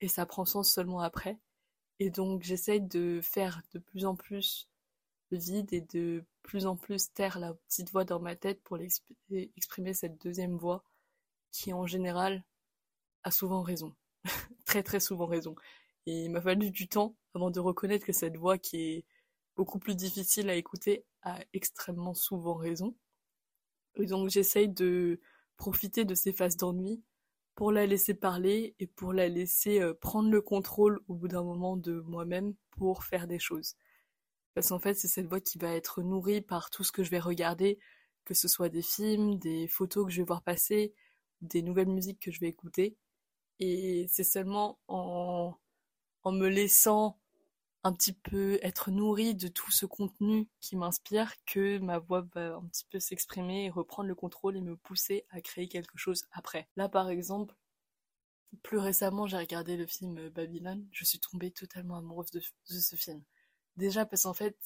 et 0.00 0.08
ça 0.08 0.26
prend 0.26 0.44
sens 0.44 0.72
seulement 0.72 1.00
après. 1.00 1.38
Et 1.98 2.10
donc, 2.10 2.42
j'essaye 2.42 2.80
de 2.80 3.20
faire 3.22 3.62
de 3.72 3.78
plus 3.78 4.04
en 4.04 4.16
plus 4.16 4.68
vide 5.30 5.72
et 5.72 5.80
de 5.80 6.24
plus 6.42 6.66
en 6.66 6.76
plus 6.76 7.12
taire 7.12 7.38
la 7.38 7.54
petite 7.54 7.90
voix 7.90 8.04
dans 8.04 8.20
ma 8.20 8.36
tête 8.36 8.62
pour 8.62 8.78
exprimer 8.78 9.94
cette 9.94 10.20
deuxième 10.20 10.56
voix 10.56 10.84
qui, 11.52 11.72
en 11.72 11.86
général, 11.86 12.44
a 13.22 13.30
souvent 13.30 13.62
raison. 13.62 13.94
très 14.64 14.82
très 14.82 15.00
souvent 15.00 15.26
raison. 15.26 15.54
Et 16.06 16.24
il 16.24 16.30
m'a 16.30 16.40
fallu 16.40 16.70
du 16.70 16.88
temps 16.88 17.14
avant 17.34 17.50
de 17.50 17.60
reconnaître 17.60 18.04
que 18.06 18.12
cette 18.12 18.36
voix 18.36 18.58
qui 18.58 18.80
est 18.80 19.04
beaucoup 19.56 19.78
plus 19.78 19.94
difficile 19.94 20.50
à 20.50 20.54
écouter 20.54 21.04
a 21.22 21.38
extrêmement 21.52 22.14
souvent 22.14 22.54
raison. 22.54 22.94
Donc 23.98 24.30
j'essaye 24.30 24.68
de 24.68 25.20
profiter 25.56 26.04
de 26.04 26.14
ces 26.14 26.32
phases 26.32 26.56
d'ennui 26.56 27.02
pour 27.54 27.72
la 27.72 27.86
laisser 27.86 28.14
parler 28.14 28.74
et 28.80 28.86
pour 28.86 29.12
la 29.12 29.28
laisser 29.28 29.80
euh, 29.80 29.94
prendre 29.94 30.30
le 30.30 30.40
contrôle 30.40 31.00
au 31.08 31.14
bout 31.14 31.28
d'un 31.28 31.42
moment 31.42 31.76
de 31.76 32.00
moi-même 32.00 32.54
pour 32.70 33.04
faire 33.04 33.26
des 33.26 33.38
choses. 33.38 33.76
Parce 34.54 34.68
qu'en 34.68 34.78
fait, 34.78 34.94
c'est 34.94 35.08
cette 35.08 35.26
voix 35.26 35.40
qui 35.40 35.58
va 35.58 35.74
être 35.74 36.02
nourrie 36.02 36.42
par 36.42 36.70
tout 36.70 36.84
ce 36.84 36.92
que 36.92 37.02
je 37.04 37.10
vais 37.10 37.20
regarder, 37.20 37.78
que 38.24 38.34
ce 38.34 38.48
soit 38.48 38.68
des 38.68 38.82
films, 38.82 39.38
des 39.38 39.68
photos 39.68 40.06
que 40.06 40.12
je 40.12 40.18
vais 40.22 40.26
voir 40.26 40.42
passer, 40.42 40.94
des 41.40 41.62
nouvelles 41.62 41.88
musiques 41.88 42.20
que 42.20 42.30
je 42.30 42.40
vais 42.40 42.48
écouter. 42.48 42.96
Et 43.60 44.06
c'est 44.08 44.24
seulement 44.24 44.78
en, 44.88 45.54
en 46.24 46.32
me 46.32 46.48
laissant 46.48 47.20
un 47.84 47.92
petit 47.92 48.12
peu 48.12 48.58
être 48.62 48.90
nourrie 48.90 49.34
de 49.34 49.48
tout 49.48 49.70
ce 49.72 49.86
contenu 49.86 50.48
qui 50.60 50.76
m'inspire 50.76 51.32
que 51.46 51.78
ma 51.78 51.98
voix 51.98 52.22
va 52.34 52.54
un 52.54 52.66
petit 52.66 52.84
peu 52.90 53.00
s'exprimer 53.00 53.64
et 53.66 53.70
reprendre 53.70 54.08
le 54.08 54.14
contrôle 54.14 54.56
et 54.56 54.60
me 54.60 54.76
pousser 54.76 55.26
à 55.30 55.40
créer 55.40 55.68
quelque 55.68 55.98
chose 55.98 56.24
après. 56.32 56.68
Là 56.76 56.88
par 56.88 57.08
exemple, 57.10 57.54
plus 58.62 58.78
récemment 58.78 59.26
j'ai 59.26 59.36
regardé 59.38 59.76
le 59.76 59.86
film 59.86 60.28
Babylone, 60.30 60.86
je 60.92 61.04
suis 61.04 61.18
tombée 61.20 61.50
totalement 61.50 61.96
amoureuse 61.96 62.30
de, 62.30 62.40
ce 62.66 62.96
film. 62.96 63.22
Déjà 63.76 64.06
parce 64.06 64.22
qu'en 64.24 64.34
fait, 64.34 64.56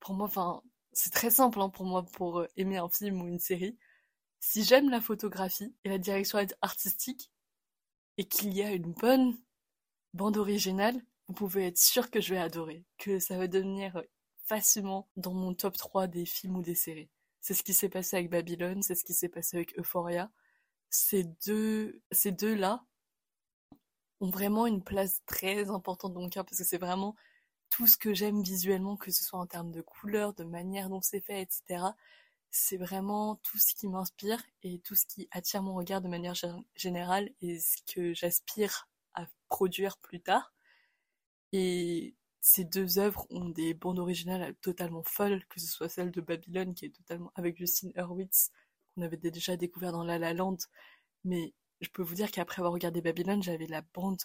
pour 0.00 0.14
moi, 0.14 0.26
enfin, 0.26 0.62
c'est 0.92 1.12
très 1.12 1.30
simple 1.30 1.60
hein, 1.60 1.70
pour 1.70 1.86
moi 1.86 2.04
pour 2.04 2.44
aimer 2.56 2.78
un 2.78 2.88
film 2.88 3.22
ou 3.22 3.28
une 3.28 3.38
série. 3.38 3.78
Si 4.40 4.64
j'aime 4.64 4.90
la 4.90 5.00
photographie 5.00 5.74
et 5.84 5.88
la 5.88 5.98
direction 5.98 6.38
artistique, 6.60 7.30
et 8.18 8.24
qu'il 8.24 8.52
y 8.54 8.62
a 8.62 8.72
une 8.72 8.92
bonne 8.92 9.36
bande 10.14 10.36
originale, 10.36 11.00
vous 11.32 11.46
pouvez 11.46 11.66
être 11.66 11.78
sûr 11.78 12.10
que 12.10 12.20
je 12.20 12.34
vais 12.34 12.40
adorer, 12.40 12.84
que 12.98 13.18
ça 13.18 13.38
va 13.38 13.48
devenir 13.48 14.02
facilement 14.44 15.08
dans 15.16 15.32
mon 15.32 15.54
top 15.54 15.76
3 15.76 16.06
des 16.06 16.26
films 16.26 16.56
ou 16.56 16.62
des 16.62 16.74
séries. 16.74 17.10
C'est 17.40 17.54
ce 17.54 17.62
qui 17.62 17.72
s'est 17.74 17.88
passé 17.88 18.16
avec 18.16 18.30
Babylone, 18.30 18.82
c'est 18.82 18.94
ce 18.94 19.04
qui 19.04 19.14
s'est 19.14 19.28
passé 19.28 19.56
avec 19.56 19.78
Euphoria. 19.78 20.30
Ces 20.90 21.24
deux, 21.46 22.02
ces 22.10 22.32
deux-là 22.32 22.84
ont 24.20 24.30
vraiment 24.30 24.66
une 24.66 24.84
place 24.84 25.22
très 25.26 25.70
importante 25.70 26.12
dans 26.12 26.20
mon 26.20 26.28
cœur 26.28 26.44
parce 26.44 26.58
que 26.58 26.64
c'est 26.64 26.78
vraiment 26.78 27.16
tout 27.70 27.86
ce 27.86 27.96
que 27.96 28.12
j'aime 28.12 28.42
visuellement, 28.42 28.96
que 28.96 29.10
ce 29.10 29.24
soit 29.24 29.38
en 29.38 29.46
termes 29.46 29.72
de 29.72 29.80
couleurs, 29.80 30.34
de 30.34 30.44
manière 30.44 30.90
dont 30.90 31.00
c'est 31.00 31.22
fait, 31.22 31.40
etc 31.40 31.92
c'est 32.52 32.76
vraiment 32.76 33.36
tout 33.36 33.58
ce 33.58 33.74
qui 33.74 33.88
m'inspire 33.88 34.42
et 34.62 34.78
tout 34.80 34.94
ce 34.94 35.06
qui 35.06 35.26
attire 35.30 35.62
mon 35.62 35.74
regard 35.74 36.02
de 36.02 36.08
manière 36.08 36.34
générale 36.76 37.30
et 37.40 37.58
ce 37.58 37.78
que 37.92 38.12
j'aspire 38.12 38.88
à 39.14 39.26
produire 39.48 39.96
plus 39.98 40.20
tard. 40.20 40.52
Et 41.52 42.14
ces 42.40 42.64
deux 42.64 42.98
œuvres 42.98 43.26
ont 43.30 43.48
des 43.48 43.74
bandes 43.74 43.98
originales 43.98 44.54
totalement 44.56 45.02
folles, 45.02 45.44
que 45.46 45.60
ce 45.60 45.66
soit 45.66 45.88
celle 45.88 46.10
de 46.10 46.20
Babylone 46.20 46.74
qui 46.74 46.86
est 46.86 46.96
totalement 46.96 47.32
avec 47.34 47.56
Justin 47.56 47.90
Hurwitz 47.96 48.50
qu'on 48.94 49.02
avait 49.02 49.16
déjà 49.16 49.56
découvert 49.56 49.92
dans 49.92 50.04
La 50.04 50.18
La 50.18 50.34
Land, 50.34 50.58
mais 51.24 51.54
je 51.80 51.88
peux 51.90 52.02
vous 52.02 52.14
dire 52.14 52.30
qu'après 52.30 52.60
avoir 52.60 52.72
regardé 52.72 53.00
Babylone, 53.00 53.42
j'avais 53.42 53.66
la 53.66 53.82
bande 53.94 54.20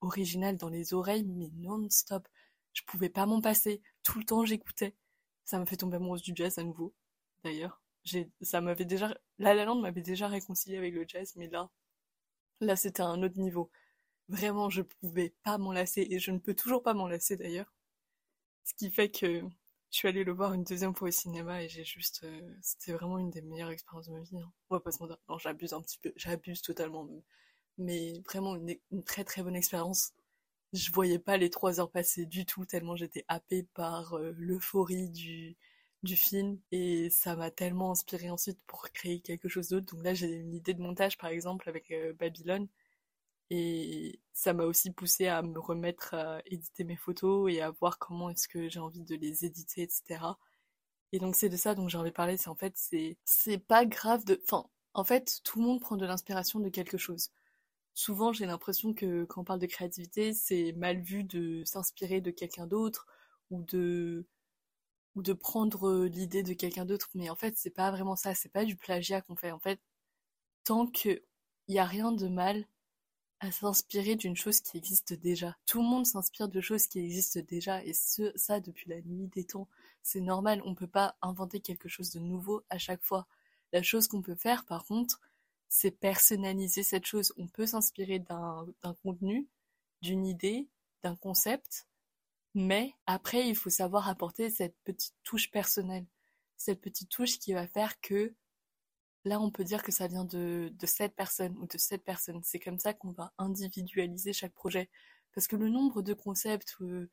originale 0.00 0.56
dans 0.56 0.68
les 0.68 0.94
oreilles, 0.94 1.24
mais 1.24 1.50
non-stop. 1.54 2.28
Je 2.72 2.82
pouvais 2.86 3.08
pas 3.10 3.26
m'en 3.26 3.40
passer. 3.40 3.82
Tout 4.02 4.18
le 4.18 4.24
temps, 4.24 4.44
j'écoutais. 4.44 4.94
Ça 5.44 5.58
m'a 5.58 5.66
fait 5.66 5.76
tomber 5.76 5.96
amoureuse 5.96 6.22
du 6.22 6.32
jazz 6.34 6.58
à 6.58 6.64
nouveau 6.64 6.94
d'ailleurs. 7.44 7.82
ça 8.42 8.60
m'avait 8.60 8.84
déjà, 8.84 9.14
La 9.38 9.54
La 9.54 9.64
Land 9.64 9.80
m'avait 9.80 10.02
déjà 10.02 10.28
réconcilié 10.28 10.78
avec 10.78 10.94
le 10.94 11.04
jazz, 11.06 11.34
mais 11.36 11.48
là, 11.48 11.70
là, 12.60 12.76
c'était 12.76 13.02
un 13.02 13.22
autre 13.22 13.38
niveau. 13.38 13.70
Vraiment, 14.28 14.70
je 14.70 14.82
pouvais 14.82 15.34
pas 15.42 15.58
m'en 15.58 15.72
lasser, 15.72 16.06
et 16.10 16.18
je 16.18 16.30
ne 16.30 16.38
peux 16.38 16.54
toujours 16.54 16.82
pas 16.82 16.94
m'en 16.94 17.08
lasser 17.08 17.36
d'ailleurs. 17.36 17.72
Ce 18.64 18.74
qui 18.74 18.90
fait 18.90 19.10
que 19.10 19.42
je 19.92 19.98
suis 19.98 20.08
allée 20.08 20.24
le 20.24 20.32
voir 20.32 20.54
une 20.54 20.64
deuxième 20.64 20.94
fois 20.94 21.08
au 21.08 21.10
cinéma 21.10 21.62
et 21.62 21.68
j'ai 21.68 21.84
juste, 21.84 22.22
euh, 22.24 22.54
c'était 22.62 22.92
vraiment 22.92 23.18
une 23.18 23.30
des 23.30 23.42
meilleures 23.42 23.70
expériences 23.70 24.06
de 24.08 24.12
ma 24.12 24.20
vie. 24.22 24.38
Hein. 24.38 24.52
On 24.70 24.76
va 24.76 24.80
pas 24.80 24.90
se 24.90 25.00
mentir, 25.02 25.18
non, 25.28 25.38
j'abuse 25.38 25.74
un 25.74 25.82
petit 25.82 25.98
peu, 25.98 26.12
j'abuse 26.16 26.62
totalement, 26.62 27.06
mais 27.78 28.20
vraiment 28.26 28.56
une, 28.56 29.04
très 29.04 29.24
très 29.24 29.42
bonne 29.42 29.56
expérience 29.56 30.12
je 30.72 30.90
voyais 30.92 31.18
pas 31.18 31.36
les 31.36 31.50
trois 31.50 31.80
heures 31.80 31.90
passer 31.90 32.26
du 32.26 32.46
tout 32.46 32.64
tellement 32.64 32.96
j'étais 32.96 33.24
happée 33.28 33.64
par 33.74 34.14
euh, 34.14 34.32
l'euphorie 34.36 35.10
du 35.10 36.16
film 36.16 36.58
et 36.72 37.10
ça 37.10 37.36
m'a 37.36 37.50
tellement 37.50 37.92
inspiré 37.92 38.30
ensuite 38.30 38.58
pour 38.66 38.90
créer 38.90 39.20
quelque 39.20 39.48
chose 39.48 39.68
d'autre. 39.68 39.94
Donc 39.94 40.04
là 40.04 40.14
j'ai 40.14 40.28
une 40.32 40.54
idée 40.54 40.74
de 40.74 40.80
montage 40.82 41.18
par 41.18 41.30
exemple 41.30 41.68
avec 41.68 41.90
euh, 41.90 42.12
Babylone 42.14 42.68
et 43.52 44.20
ça 44.32 44.54
m'a 44.54 44.64
aussi 44.64 44.90
poussé 44.92 45.26
à 45.28 45.42
me 45.42 45.58
remettre 45.60 46.14
à 46.14 46.40
éditer 46.46 46.84
mes 46.84 46.96
photos 46.96 47.52
et 47.52 47.60
à 47.62 47.70
voir 47.70 47.98
comment 47.98 48.30
est-ce 48.30 48.48
que 48.48 48.68
j'ai 48.68 48.80
envie 48.80 49.02
de 49.02 49.14
les 49.16 49.44
éditer 49.44 49.82
etc. 49.82 50.38
Et 51.12 51.18
donc 51.18 51.36
c'est 51.36 51.48
de 51.50 51.56
ça 51.56 51.74
dont 51.74 51.88
j'ai 51.88 51.98
envie 51.98 52.10
de 52.10 52.14
parler, 52.14 52.36
c'est 52.38 52.48
en 52.48 52.54
fait 52.56 52.74
c'est 53.24 53.58
pas 53.58 53.84
grave 53.86 54.24
de 54.24 54.40
enfin 54.44 54.66
en 54.94 55.04
fait 55.04 55.40
tout 55.44 55.60
le 55.60 55.66
monde 55.66 55.80
prend 55.80 55.96
de 55.96 56.06
l'inspiration 56.06 56.60
de 56.60 56.68
quelque 56.70 56.98
chose 56.98 57.30
souvent 57.94 58.32
j'ai 58.32 58.46
l'impression 58.46 58.94
que 58.94 59.24
quand 59.24 59.42
on 59.42 59.44
parle 59.44 59.60
de 59.60 59.66
créativité, 59.66 60.32
c'est 60.34 60.72
mal 60.72 61.00
vu 61.00 61.24
de 61.24 61.62
s'inspirer 61.64 62.20
de 62.20 62.30
quelqu'un 62.30 62.66
d'autre 62.66 63.06
ou 63.50 63.62
de 63.62 64.26
ou 65.14 65.22
de 65.22 65.32
prendre 65.34 66.06
l'idée 66.06 66.42
de 66.42 66.54
quelqu'un 66.54 66.84
d'autre, 66.86 67.10
mais 67.14 67.30
en 67.30 67.36
fait 67.36 67.56
c'est 67.56 67.70
pas 67.70 67.90
vraiment 67.90 68.16
ça, 68.16 68.34
c'est 68.34 68.48
pas 68.50 68.64
du 68.64 68.76
plagiat 68.76 69.20
qu'on 69.22 69.36
fait. 69.36 69.52
En 69.52 69.60
fait, 69.60 69.80
tant 70.64 70.86
que 70.86 71.22
y 71.68 71.78
a 71.78 71.84
rien 71.86 72.12
de 72.12 72.28
mal 72.28 72.66
à 73.42 73.50
s'inspirer 73.50 74.14
d'une 74.14 74.36
chose 74.36 74.60
qui 74.60 74.76
existe 74.78 75.14
déjà. 75.14 75.56
Tout 75.66 75.82
le 75.82 75.88
monde 75.88 76.06
s'inspire 76.06 76.48
de 76.48 76.60
choses 76.60 76.86
qui 76.86 77.00
existent 77.00 77.40
déjà 77.40 77.84
et 77.84 77.92
ce, 77.92 78.30
ça 78.36 78.60
depuis 78.60 78.88
la 78.88 79.02
nuit 79.02 79.26
des 79.26 79.44
temps. 79.44 79.68
C'est 80.04 80.20
normal, 80.20 80.62
on 80.64 80.76
peut 80.76 80.86
pas 80.86 81.16
inventer 81.22 81.60
quelque 81.60 81.88
chose 81.88 82.10
de 82.10 82.20
nouveau 82.20 82.62
à 82.70 82.78
chaque 82.78 83.02
fois. 83.02 83.26
La 83.72 83.82
chose 83.82 84.06
qu'on 84.06 84.22
peut 84.22 84.36
faire 84.36 84.64
par 84.64 84.84
contre, 84.84 85.20
c'est 85.68 85.90
personnaliser 85.90 86.84
cette 86.84 87.04
chose. 87.04 87.32
On 87.36 87.48
peut 87.48 87.66
s'inspirer 87.66 88.20
d'un 88.20 88.94
contenu, 89.02 89.48
d'une 90.02 90.24
idée, 90.24 90.68
d'un 91.02 91.16
concept, 91.16 91.88
mais 92.54 92.94
après, 93.06 93.48
il 93.48 93.56
faut 93.56 93.70
savoir 93.70 94.08
apporter 94.08 94.50
cette 94.50 94.76
petite 94.84 95.16
touche 95.24 95.50
personnelle. 95.50 96.06
Cette 96.56 96.80
petite 96.80 97.08
touche 97.08 97.40
qui 97.40 97.54
va 97.54 97.66
faire 97.66 98.00
que 98.00 98.34
là, 99.24 99.40
on 99.40 99.50
peut 99.50 99.64
dire 99.64 99.82
que 99.82 99.92
ça 99.92 100.08
vient 100.08 100.24
de, 100.24 100.72
de 100.72 100.86
cette 100.86 101.14
personne 101.14 101.56
ou 101.58 101.66
de 101.66 101.78
cette 101.78 102.04
personne. 102.04 102.40
C'est 102.42 102.58
comme 102.60 102.78
ça 102.78 102.94
qu'on 102.94 103.12
va 103.12 103.32
individualiser 103.38 104.32
chaque 104.32 104.54
projet. 104.54 104.88
Parce 105.34 105.46
que 105.46 105.56
le 105.56 105.68
nombre 105.68 106.02
de 106.02 106.14
concepts, 106.14 106.76
de 106.80 107.08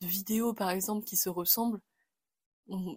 vidéos 0.00 0.54
par 0.54 0.70
exemple, 0.70 1.04
qui 1.04 1.16
se 1.16 1.28
ressemblent, 1.28 1.80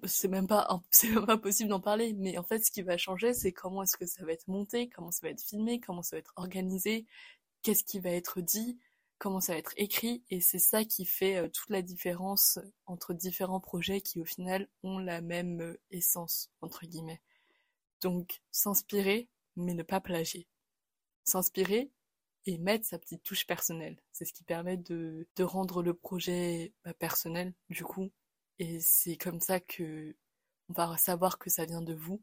c'est 0.03 0.27
même 0.27 0.48
pas 0.48 0.67
c'est 0.91 1.10
même 1.10 1.25
pas 1.25 1.38
possible 1.38 1.70
d'en 1.70 1.79
parler 1.79 2.13
mais 2.13 2.38
en 2.38 2.43
fait 2.43 2.60
ce 2.60 2.72
qui 2.72 2.81
va 2.81 2.98
changer 2.98 3.34
c'est 3.34 3.51
comment 3.51 3.84
est-ce 3.84 3.98
que 3.98 4.05
ça 4.05 4.25
va 4.25 4.34
être 4.34 4.48
monté 4.48 4.89
comment 4.89 5.12
ça 5.12 5.25
va 5.25 5.31
être 5.31 5.41
filmé 5.41 5.79
comment 5.79 6.03
ça 6.03 6.15
va 6.15 6.20
être 6.20 6.34
organisé 6.36 7.05
qu'est-ce 7.63 7.84
qui 7.84 8.00
va 8.00 8.10
être 8.12 8.41
dit 8.41 8.77
comment 9.17 9.39
ça 9.39 9.53
va 9.53 9.60
être 9.60 9.74
écrit 9.77 10.24
et 10.29 10.41
c'est 10.41 10.60
ça 10.60 10.84
qui 10.84 11.05
fait 11.05 11.38
euh, 11.38 11.48
toute 11.48 11.70
la 11.70 11.81
différence 11.81 12.60
entre 12.86 13.13
différents 13.13 13.60
projets 13.60 14.01
qui 14.01 14.20
au 14.20 14.25
final 14.25 14.67
ont 14.84 14.98
la 14.98 15.22
même 15.22 15.62
euh, 15.62 15.79
essence 15.91 16.50
entre 16.62 16.86
guillemets 16.86 17.22
donc 18.01 18.41
s'inspirer 18.51 19.29
mais 19.55 19.74
ne 19.74 19.84
pas 19.84 20.01
plagier 20.01 20.48
s'inspirer 21.24 21.91
et 22.46 22.58
mettre 22.58 22.86
sa 22.86 23.00
petite 23.00 23.24
touche 23.24 23.46
personnelle 23.46 24.01
c'est 24.12 24.25
ce 24.25 24.34
qui 24.34 24.43
permet 24.43 24.77
de, 24.77 25.27
rendre 25.39 25.84
le 25.84 25.93
projet 25.93 26.74
bah, 26.84 26.93
personnel 26.93 27.53
du 27.70 27.84
coup 27.84 28.12
et 28.60 28.79
c'est 28.79 29.17
comme 29.17 29.41
ça 29.41 29.60
que 29.60 30.15
on 30.72 30.74
va 30.74 30.98
savoir 30.98 31.38
que 31.38 31.50
ça 31.50 31.65
vient 31.65 31.81
de 31.81 31.93
vous. 31.93 32.22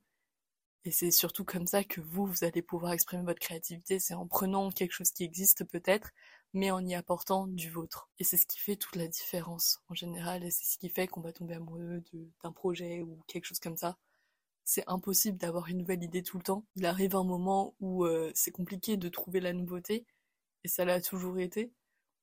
Et 0.85 0.90
c'est 0.90 1.11
surtout 1.11 1.44
comme 1.44 1.66
ça 1.66 1.85
que 1.85 2.00
vous, 2.00 2.26
vous 2.26 2.44
allez 2.44 2.62
pouvoir 2.62 2.92
exprimer 2.92 3.23
votre 3.25 3.40
créativité. 3.40 3.99
C'est 3.99 4.14
en 4.14 4.26
prenant 4.26 4.70
quelque 4.70 4.92
chose 4.92 5.11
qui 5.11 5.25
existe 5.25 5.64
peut-être, 5.64 6.11
mais 6.54 6.70
en 6.70 6.85
y 6.87 6.94
apportant 6.94 7.47
du 7.47 7.70
vôtre. 7.70 8.08
Et 8.18 8.25
c'est 8.25 8.37
ce 8.38 8.47
qui 8.47 8.58
fait 8.58 8.76
toute 8.76 8.97
la 8.97 9.08
différence 9.08 9.82
en 9.88 9.94
général. 9.94 10.44
Et 10.44 10.50
c'est 10.50 10.64
ce 10.64 10.78
qui 10.78 10.88
fait 10.88 11.08
qu'on 11.08 11.20
va 11.20 11.32
tomber 11.32 11.54
amoureux 11.54 12.02
d'un 12.42 12.52
projet 12.52 13.02
ou 13.02 13.20
quelque 13.26 13.44
chose 13.44 13.61
comme 13.61 13.76
ça. 13.76 13.99
C'est 14.68 14.84
impossible 14.87 15.38
d'avoir 15.38 15.68
une 15.68 15.78
nouvelle 15.78 16.04
idée 16.04 16.22
tout 16.22 16.37
le 16.37 16.42
temps. 16.42 16.66
Il 16.76 16.84
arrive 16.84 17.16
un 17.16 17.25
moment 17.25 17.75
où 17.80 18.04
euh, 18.04 18.30
c'est 18.34 18.50
compliqué 18.50 18.98
de 18.98 19.08
trouver 19.08 19.40
la 19.40 19.54
nouveauté. 19.54 20.04
Et 20.62 20.68
ça 20.68 20.84
l'a 20.84 21.00
toujours 21.00 21.38
été 21.38 21.72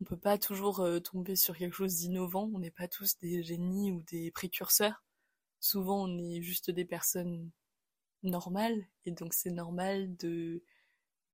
on 0.01 0.05
peut 0.05 0.17
pas 0.17 0.37
toujours 0.37 0.81
euh, 0.81 0.99
tomber 0.99 1.35
sur 1.35 1.57
quelque 1.57 1.73
chose 1.73 1.95
d'innovant. 1.95 2.49
On 2.53 2.59
n'est 2.59 2.71
pas 2.71 2.87
tous 2.87 3.17
des 3.19 3.43
génies 3.43 3.91
ou 3.91 4.03
des 4.03 4.31
précurseurs. 4.31 5.03
Souvent, 5.59 6.03
on 6.03 6.17
est 6.17 6.41
juste 6.41 6.69
des 6.71 6.85
personnes 6.85 7.51
normales, 8.23 8.87
et 9.05 9.11
donc 9.11 9.33
c'est 9.33 9.51
normal 9.51 10.15
de 10.17 10.63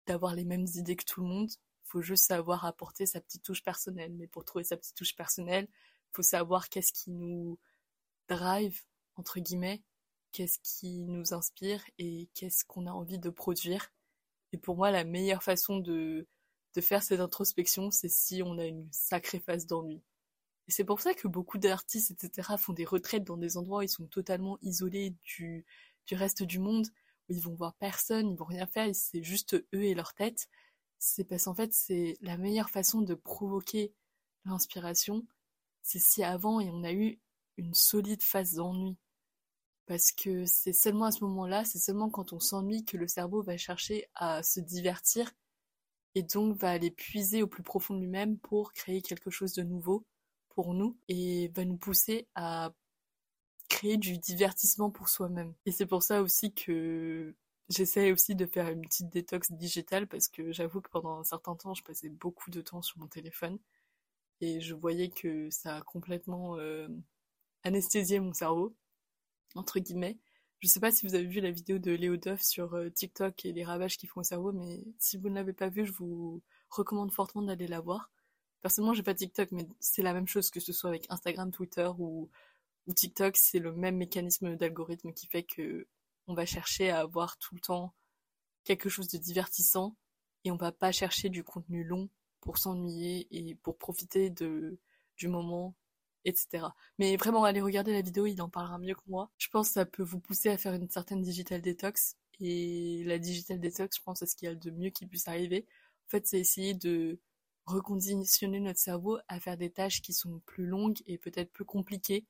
d'avoir 0.08 0.36
les 0.36 0.46
mêmes 0.46 0.68
idées 0.76 0.96
que 0.96 1.06
tout 1.06 1.22
le 1.22 1.28
monde. 1.28 1.52
Il 1.86 1.90
faut 1.90 2.02
juste 2.02 2.26
savoir 2.26 2.66
apporter 2.66 3.06
sa 3.06 3.22
petite 3.22 3.44
touche 3.44 3.64
personnelle. 3.64 4.14
Mais 4.14 4.28
pour 4.28 4.46
trouver 4.46 4.64
sa 4.64 4.78
petite 4.78 4.96
touche 4.96 5.16
personnelle, 5.16 5.68
il 5.72 6.16
faut 6.16 6.24
savoir 6.24 6.70
qu'est-ce 6.70 6.94
qui 6.94 7.12
nous 7.12 7.60
drive 8.30 8.82
entre 9.16 9.40
guillemets, 9.40 9.84
qu'est-ce 10.32 10.60
qui 10.60 11.00
nous 11.06 11.34
inspire 11.34 11.84
et 11.98 12.30
qu'est-ce 12.34 12.66
qu'on 12.66 12.88
a 12.88 12.92
envie 12.92 13.20
de 13.20 13.30
produire. 13.30 13.92
Et 14.54 14.58
pour 14.58 14.76
moi, 14.76 14.92
la 14.92 15.04
meilleure 15.04 15.44
façon 15.44 15.78
de 15.78 16.28
faire 16.82 17.04
cette 17.04 17.20
introspection, 17.20 17.92
c'est 17.92 18.10
si 18.10 18.42
on 18.44 18.58
a 18.58 18.66
une 18.66 18.88
sacrée 18.92 19.40
phase 19.40 19.66
d'ennui. 19.66 20.02
Et 20.68 20.72
c'est 20.72 20.84
pour 20.84 21.02
ça 21.02 21.14
que 21.14 21.28
beaucoup 21.28 21.58
d'artistes, 21.58 22.12
etc., 22.12 22.56
font 22.58 22.74
des 22.74 22.86
retraites 22.86 23.24
dans 23.24 23.38
des 23.38 23.58
endroits 23.58 23.80
où 23.80 23.82
ils 23.84 23.90
sont 23.90 24.08
totalement 24.08 24.58
isolés 24.62 25.16
du, 25.24 25.66
du 26.06 26.16
reste 26.16 26.44
du 26.44 26.60
monde, 26.60 26.88
où 27.30 27.34
ils 27.34 27.42
vont 27.42 27.56
voir 27.56 27.74
personne, 27.76 28.30
ils 28.30 28.38
vont 28.38 28.46
rien 28.46 28.68
faire, 28.68 28.90
c'est 28.94 29.24
juste 29.24 29.56
eux 29.56 29.84
et 29.84 29.94
leur 29.94 30.14
tête. 30.14 30.48
C'est 31.00 31.24
parce 31.24 31.46
qu'en 31.46 31.56
fait, 31.56 31.74
c'est 31.74 32.18
la 32.22 32.38
meilleure 32.38 32.70
façon 32.70 33.02
de 33.02 33.16
provoquer 33.16 33.94
l'inspiration, 34.46 35.26
c'est 35.82 36.00
si 36.00 36.24
avant 36.24 36.60
et 36.60 36.70
on 36.70 36.84
a 36.84 36.94
eu 36.94 37.20
une 37.58 37.74
solide 37.74 38.24
phase 38.24 38.54
d'ennui. 38.54 38.98
Parce 39.92 40.14
que 40.14 40.46
c'est 40.46 40.72
seulement 40.72 41.04
à 41.04 41.12
ce 41.12 41.22
moment-là, 41.26 41.66
c'est 41.66 41.78
seulement 41.78 42.10
quand 42.10 42.32
on 42.32 42.40
s'ennuie 42.40 42.86
que 42.86 42.96
le 42.96 43.10
cerveau 43.10 43.42
va 43.42 43.58
chercher 43.58 44.08
à 44.16 44.42
se 44.42 44.62
divertir 44.62 45.30
et 46.16 46.24
donc 46.24 46.56
va 46.56 46.70
aller 46.72 46.92
puiser 46.92 47.44
au 47.44 47.48
plus 47.48 47.62
profond 47.62 47.96
de 47.96 48.00
lui-même 48.00 48.38
pour 48.38 48.72
créer 48.72 49.02
quelque 49.02 49.30
chose 49.30 49.52
de 49.52 49.64
nouveau 49.64 50.06
pour 50.48 50.74
nous 50.74 50.98
et 51.10 51.50
va 51.50 51.66
nous 51.66 51.76
pousser 51.76 52.30
à 52.36 52.72
créer 53.68 53.98
du 53.98 54.18
divertissement 54.18 54.92
pour 54.92 55.10
soi-même. 55.10 55.54
Et 55.66 55.74
c'est 55.74 55.86
pour 55.86 56.04
ça 56.04 56.22
aussi 56.22 56.54
que 56.54 57.36
j'essaie 57.68 58.14
aussi 58.14 58.34
de 58.34 58.46
faire 58.46 58.70
une 58.70 58.84
petite 58.84 59.10
détox 59.10 59.52
digitale 59.52 60.08
parce 60.08 60.30
que 60.30 60.54
j'avoue 60.54 60.80
que 60.80 60.90
pendant 60.90 61.20
un 61.20 61.26
certain 61.26 61.58
temps, 61.58 61.74
je 61.74 61.84
passais 61.84 62.08
beaucoup 62.08 62.50
de 62.50 62.62
temps 62.62 62.82
sur 62.82 62.98
mon 63.00 63.08
téléphone 63.08 63.60
et 64.40 64.62
je 64.62 64.74
voyais 64.74 65.10
que 65.10 65.50
ça 65.50 65.76
a 65.76 65.82
complètement 65.82 66.58
euh, 66.60 66.88
anesthésié 67.64 68.22
mon 68.22 68.34
cerveau, 68.34 68.74
entre 69.56 69.80
guillemets. 69.80 70.20
Je 70.60 70.68
sais 70.68 70.80
pas 70.80 70.92
si 70.92 71.08
vous 71.08 71.16
avez 71.16 71.26
vu 71.26 71.42
la 71.42 71.52
vidéo 71.52 71.80
de 71.80 71.92
Léo 71.92 72.18
Duff 72.18 72.42
sur 72.42 72.76
euh, 72.76 72.90
TikTok 72.90 73.46
et 73.46 73.52
les 73.52 73.64
ravages 73.64 73.98
qu'ils 73.98 74.10
font 74.10 74.22
au 74.22 74.24
cerveau, 74.24 74.52
mais 74.52 74.84
si 75.00 75.18
vous 75.18 75.30
ne 75.30 75.36
l'avez 75.36 75.54
pas 75.54 75.70
vue, 75.70 75.86
je 75.86 75.92
vous 75.92 76.42
recommande 76.70 77.12
fortement 77.12 77.44
d'aller 77.44 77.68
la 77.68 77.82
voir. 77.82 78.12
Personnellement, 78.62 78.94
j'ai 78.94 79.04
pas 79.04 79.16
TikTok, 79.16 79.52
mais 79.52 79.68
c'est 79.80 80.04
la 80.04 80.14
même 80.14 80.28
chose 80.28 80.52
que 80.52 80.60
ce 80.60 80.72
soit 80.72 80.90
avec 80.92 81.06
Instagram, 81.10 81.52
Twitter 81.52 81.90
ou, 81.98 82.30
ou 82.88 82.94
TikTok, 82.94 83.38
c'est 83.38 83.60
le 83.60 83.74
même 83.74 83.98
mécanisme 83.98 84.56
d'algorithme 84.56 85.14
qui 85.14 85.28
fait 85.28 85.44
que 85.44 85.88
on 86.28 86.36
va 86.36 86.46
chercher 86.46 86.92
à 86.92 87.00
avoir 87.00 87.38
tout 87.40 87.56
le 87.56 87.62
temps 87.62 87.94
quelque 88.64 88.90
chose 88.90 89.08
de 89.08 89.18
divertissant 89.18 89.96
et 90.44 90.52
on 90.52 90.58
va 90.58 90.72
pas 90.72 90.92
chercher 90.92 91.30
du 91.30 91.44
contenu 91.44 91.84
long 91.84 92.10
pour 92.40 92.58
s'ennuyer 92.58 93.28
et 93.32 93.56
pour 93.56 93.78
profiter 93.78 94.30
de, 94.30 94.80
du 95.18 95.28
moment 95.28 95.76
etc. 96.26 96.68
Mais 97.00 97.16
vraiment, 97.18 97.44
allez 97.44 97.62
regarder 97.62 97.94
la 97.94 98.02
vidéo, 98.02 98.26
il 98.26 98.42
en 98.42 98.50
parlera 98.50 98.78
mieux 98.78 98.96
que 98.96 99.02
moi. 99.08 99.32
Je 99.38 99.48
pense 99.50 99.70
que 99.70 99.74
ça 99.74 99.86
peut 99.86 100.04
vous 100.04 100.20
pousser 100.20 100.50
à 100.50 100.58
faire 100.58 100.74
une 100.74 100.90
certaine 100.90 101.22
digital 101.22 101.62
detox. 101.62 102.18
Et 102.40 103.04
la 103.06 103.20
digital 103.20 103.60
detox, 103.60 103.98
je 103.98 104.04
pense, 104.04 104.20
c'est 104.20 104.26
ce 104.26 104.36
qu'il 104.36 104.48
y 104.48 104.52
a 104.52 104.56
de 104.56 104.72
mieux 104.72 104.90
qui 104.90 105.06
puisse 105.06 105.28
arriver. 105.28 105.66
En 106.08 106.10
fait, 106.10 106.28
c'est 106.28 106.40
essayer 106.40 106.74
de 106.74 107.20
reconditionner 107.66 108.60
notre 108.60 108.80
cerveau 108.80 109.20
à 109.28 109.40
faire 109.40 109.58
des 109.58 109.72
tâches 109.72 110.02
qui 110.02 110.14
sont 110.14 110.42
plus 110.46 110.66
longues 110.66 111.00
et 111.06 111.18
peut-être 111.18 111.52
plus 111.52 111.66
compliquées, 111.66 112.26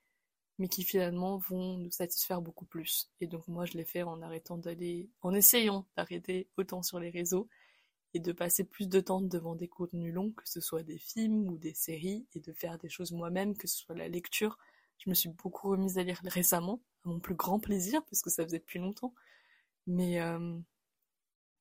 mais 0.60 0.67
qui 0.67 0.83
finalement 0.83 1.38
vont 1.38 1.77
nous 1.77 1.91
satisfaire 1.91 2.41
beaucoup 2.41 2.65
plus. 2.65 3.10
Et 3.21 3.27
donc 3.27 3.48
moi, 3.48 3.65
je 3.65 3.74
l'ai 3.77 3.86
fait 3.86 4.03
en 4.03 4.21
arrêtant 4.21 4.57
d'aller, 4.57 5.10
en 5.21 5.33
essayant 5.33 5.88
d'arrêter 5.95 6.50
autant 6.57 6.83
sur 6.83 7.00
les 7.00 7.10
réseaux 7.10 7.48
et 8.13 8.19
de 8.19 8.31
passer 8.31 8.63
plus 8.63 8.89
de 8.89 8.99
temps 8.99 9.21
devant 9.21 9.55
des 9.55 9.67
contenus 9.67 10.13
longs, 10.13 10.31
que 10.31 10.47
ce 10.49 10.61
soit 10.61 10.83
des 10.83 10.97
films 10.97 11.47
ou 11.49 11.57
des 11.57 11.73
séries, 11.73 12.25
et 12.35 12.39
de 12.39 12.53
faire 12.53 12.77
des 12.77 12.89
choses 12.89 13.11
moi-même, 13.11 13.55
que 13.57 13.67
ce 13.67 13.77
soit 13.77 13.95
la 13.95 14.07
lecture. 14.09 14.57
Je 14.99 15.09
me 15.09 15.15
suis 15.15 15.29
beaucoup 15.29 15.69
remise 15.69 15.97
à 15.97 16.03
lire 16.03 16.21
récemment, 16.25 16.81
à 17.05 17.09
mon 17.09 17.19
plus 17.19 17.35
grand 17.35 17.59
plaisir, 17.59 18.03
parce 18.05 18.21
que 18.21 18.29
ça 18.29 18.43
faisait 18.43 18.59
depuis 18.59 18.79
longtemps. 18.79 19.13
Mais, 19.87 20.21
euh, 20.21 20.59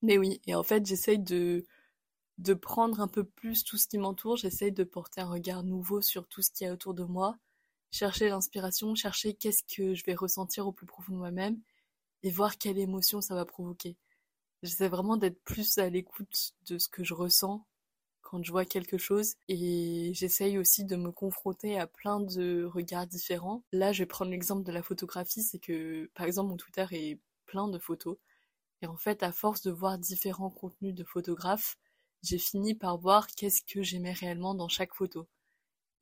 mais 0.02 0.19
oui, 0.19 0.40
et 0.47 0.54
en 0.54 0.62
fait, 0.62 0.87
j'essaye 0.87 1.19
de, 1.19 1.64
de 2.38 2.54
prendre 2.54 3.00
un 3.00 3.09
peu 3.09 3.25
plus 3.25 3.64
tout 3.64 3.78
ce 3.78 3.88
qui 3.88 3.99
m'entoure, 3.99 4.37
j'essaye 4.37 4.73
de 4.73 4.85
porter 4.85 5.21
un 5.23 5.30
regard 5.30 5.64
nouveau 5.64 6.00
sur 6.02 6.28
tout 6.28 6.42
ce 6.42 6.50
qu'il 6.50 6.66
y 6.66 6.71
a 6.71 6.73
autour 6.73 6.95
de 6.95 7.04
moi, 7.04 7.38
chercher 7.90 8.28
l'inspiration, 8.28 8.95
chercher 8.95 9.35
qu'est-ce 9.35 9.64
que 9.64 9.95
je 9.95 10.04
vais 10.04 10.14
ressentir 10.14 10.66
au 10.66 10.73
plus 10.73 10.87
profond 10.87 11.12
de 11.12 11.19
moi-même, 11.19 11.61
et 12.23 12.30
voir 12.30 12.59
quelle 12.59 12.78
émotion 12.78 13.21
ça 13.21 13.35
va 13.35 13.45
provoquer. 13.47 13.97
J'essaie 14.62 14.88
vraiment 14.88 15.17
d'être 15.17 15.43
plus 15.45 15.79
à 15.79 15.88
l'écoute 15.90 16.55
de 16.69 16.79
ce 16.79 16.88
que 16.88 17.05
je 17.05 17.14
ressens 17.14 17.67
quand 18.23 18.43
je 18.45 18.52
vois 18.52 18.64
quelque 18.67 18.99
chose 18.99 19.37
et 19.49 20.12
j'essaye 20.14 20.59
aussi 20.59 20.85
de 20.85 20.97
me 20.97 21.12
confronter 21.12 21.79
à 21.79 21.87
plein 21.87 22.21
de 22.21 22.64
regards 22.64 23.07
différents. 23.07 23.64
Là, 23.73 23.93
je 23.93 24.02
vais 24.02 24.07
prendre 24.07 24.31
l'exemple 24.31 24.64
de 24.64 24.73
la 24.73 24.83
photographie, 24.83 25.43
c'est 25.43 25.59
que 25.59 26.11
par 26.14 26.26
exemple 26.26 26.50
mon 26.50 26.57
Twitter 26.57 26.87
est 26.93 27.21
plein 27.47 27.69
de 27.69 27.79
photos 27.79 28.19
et 28.83 28.87
en 28.87 28.97
fait 28.97 29.23
à 29.23 29.33
force 29.33 29.62
de 29.62 29.71
voir 29.73 29.99
différents 29.99 30.50
contenus 30.50 30.95
de 30.95 31.05
photographes, 31.05 31.79
j'ai 32.23 32.38
fini 32.38 32.75
par 32.75 32.99
voir 32.99 33.26
qu'est-ce 33.29 33.62
que 33.62 33.83
j'aimais 33.83 34.12
réellement 34.12 34.55
dans 34.55 34.69
chaque 34.69 34.95
photo. 34.95 35.29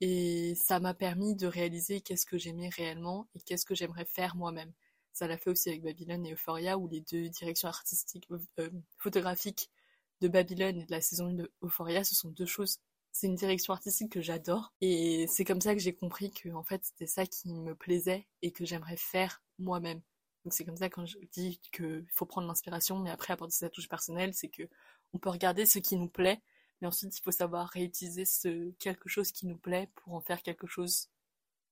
Et 0.01 0.55
ça 0.55 0.79
m'a 0.81 0.93
permis 0.93 1.35
de 1.35 1.47
réaliser 1.47 2.01
qu'est-ce 2.01 2.25
que 2.25 2.37
j'aimais 2.37 2.69
réellement 2.69 3.29
et 3.35 3.41
qu'est-ce 3.41 3.65
que 3.65 3.75
j'aimerais 3.75 4.05
faire 4.05 4.35
moi-même. 4.35 4.73
Ça 5.19 5.27
l'a 5.27 5.37
fait 5.37 5.49
aussi 5.49 5.67
avec 5.67 5.81
Babylone 5.81 6.25
et 6.25 6.31
Euphoria, 6.31 6.77
où 6.77 6.87
les 6.87 7.01
deux 7.01 7.27
directions 7.27 7.67
artistiques, 7.67 8.29
euh, 8.57 8.69
photographiques 8.97 9.69
de 10.21 10.29
Babylone 10.29 10.79
et 10.79 10.85
de 10.85 10.91
la 10.91 11.01
saison 11.01 11.27
1 11.27 11.33
de 11.33 11.51
Euphoria, 11.61 12.05
ce 12.05 12.15
sont 12.15 12.29
deux 12.29 12.45
choses. 12.45 12.79
C'est 13.11 13.27
une 13.27 13.35
direction 13.35 13.73
artistique 13.73 14.13
que 14.13 14.21
j'adore. 14.21 14.71
Et 14.79 15.27
c'est 15.27 15.43
comme 15.43 15.59
ça 15.59 15.73
que 15.73 15.81
j'ai 15.81 15.93
compris 15.93 16.31
que, 16.31 16.47
en 16.53 16.63
fait, 16.63 16.85
c'était 16.85 17.05
ça 17.05 17.25
qui 17.25 17.51
me 17.53 17.75
plaisait 17.75 18.29
et 18.41 18.53
que 18.53 18.63
j'aimerais 18.63 18.95
faire 18.95 19.43
moi-même. 19.57 19.99
Donc 20.45 20.53
c'est 20.53 20.63
comme 20.63 20.77
ça 20.77 20.87
quand 20.87 21.05
je 21.05 21.17
dis 21.33 21.59
qu'il 21.73 22.07
faut 22.13 22.25
prendre 22.25 22.47
l'inspiration, 22.47 22.97
mais 22.97 23.09
après 23.09 23.33
apporter 23.33 23.51
sa 23.51 23.69
touche 23.69 23.89
personnelle, 23.89 24.33
c'est 24.33 24.47
que 24.47 24.63
on 25.11 25.17
peut 25.17 25.31
regarder 25.31 25.65
ce 25.65 25.79
qui 25.79 25.97
nous 25.97 26.07
plaît, 26.07 26.41
mais 26.79 26.87
ensuite 26.87 27.17
il 27.17 27.21
faut 27.21 27.31
savoir 27.31 27.67
réutiliser 27.67 28.23
ce 28.23 28.71
quelque 28.79 29.09
chose 29.09 29.33
qui 29.33 29.47
nous 29.47 29.57
plaît 29.57 29.89
pour 29.95 30.13
en 30.13 30.21
faire 30.21 30.41
quelque 30.43 30.65
chose 30.65 31.09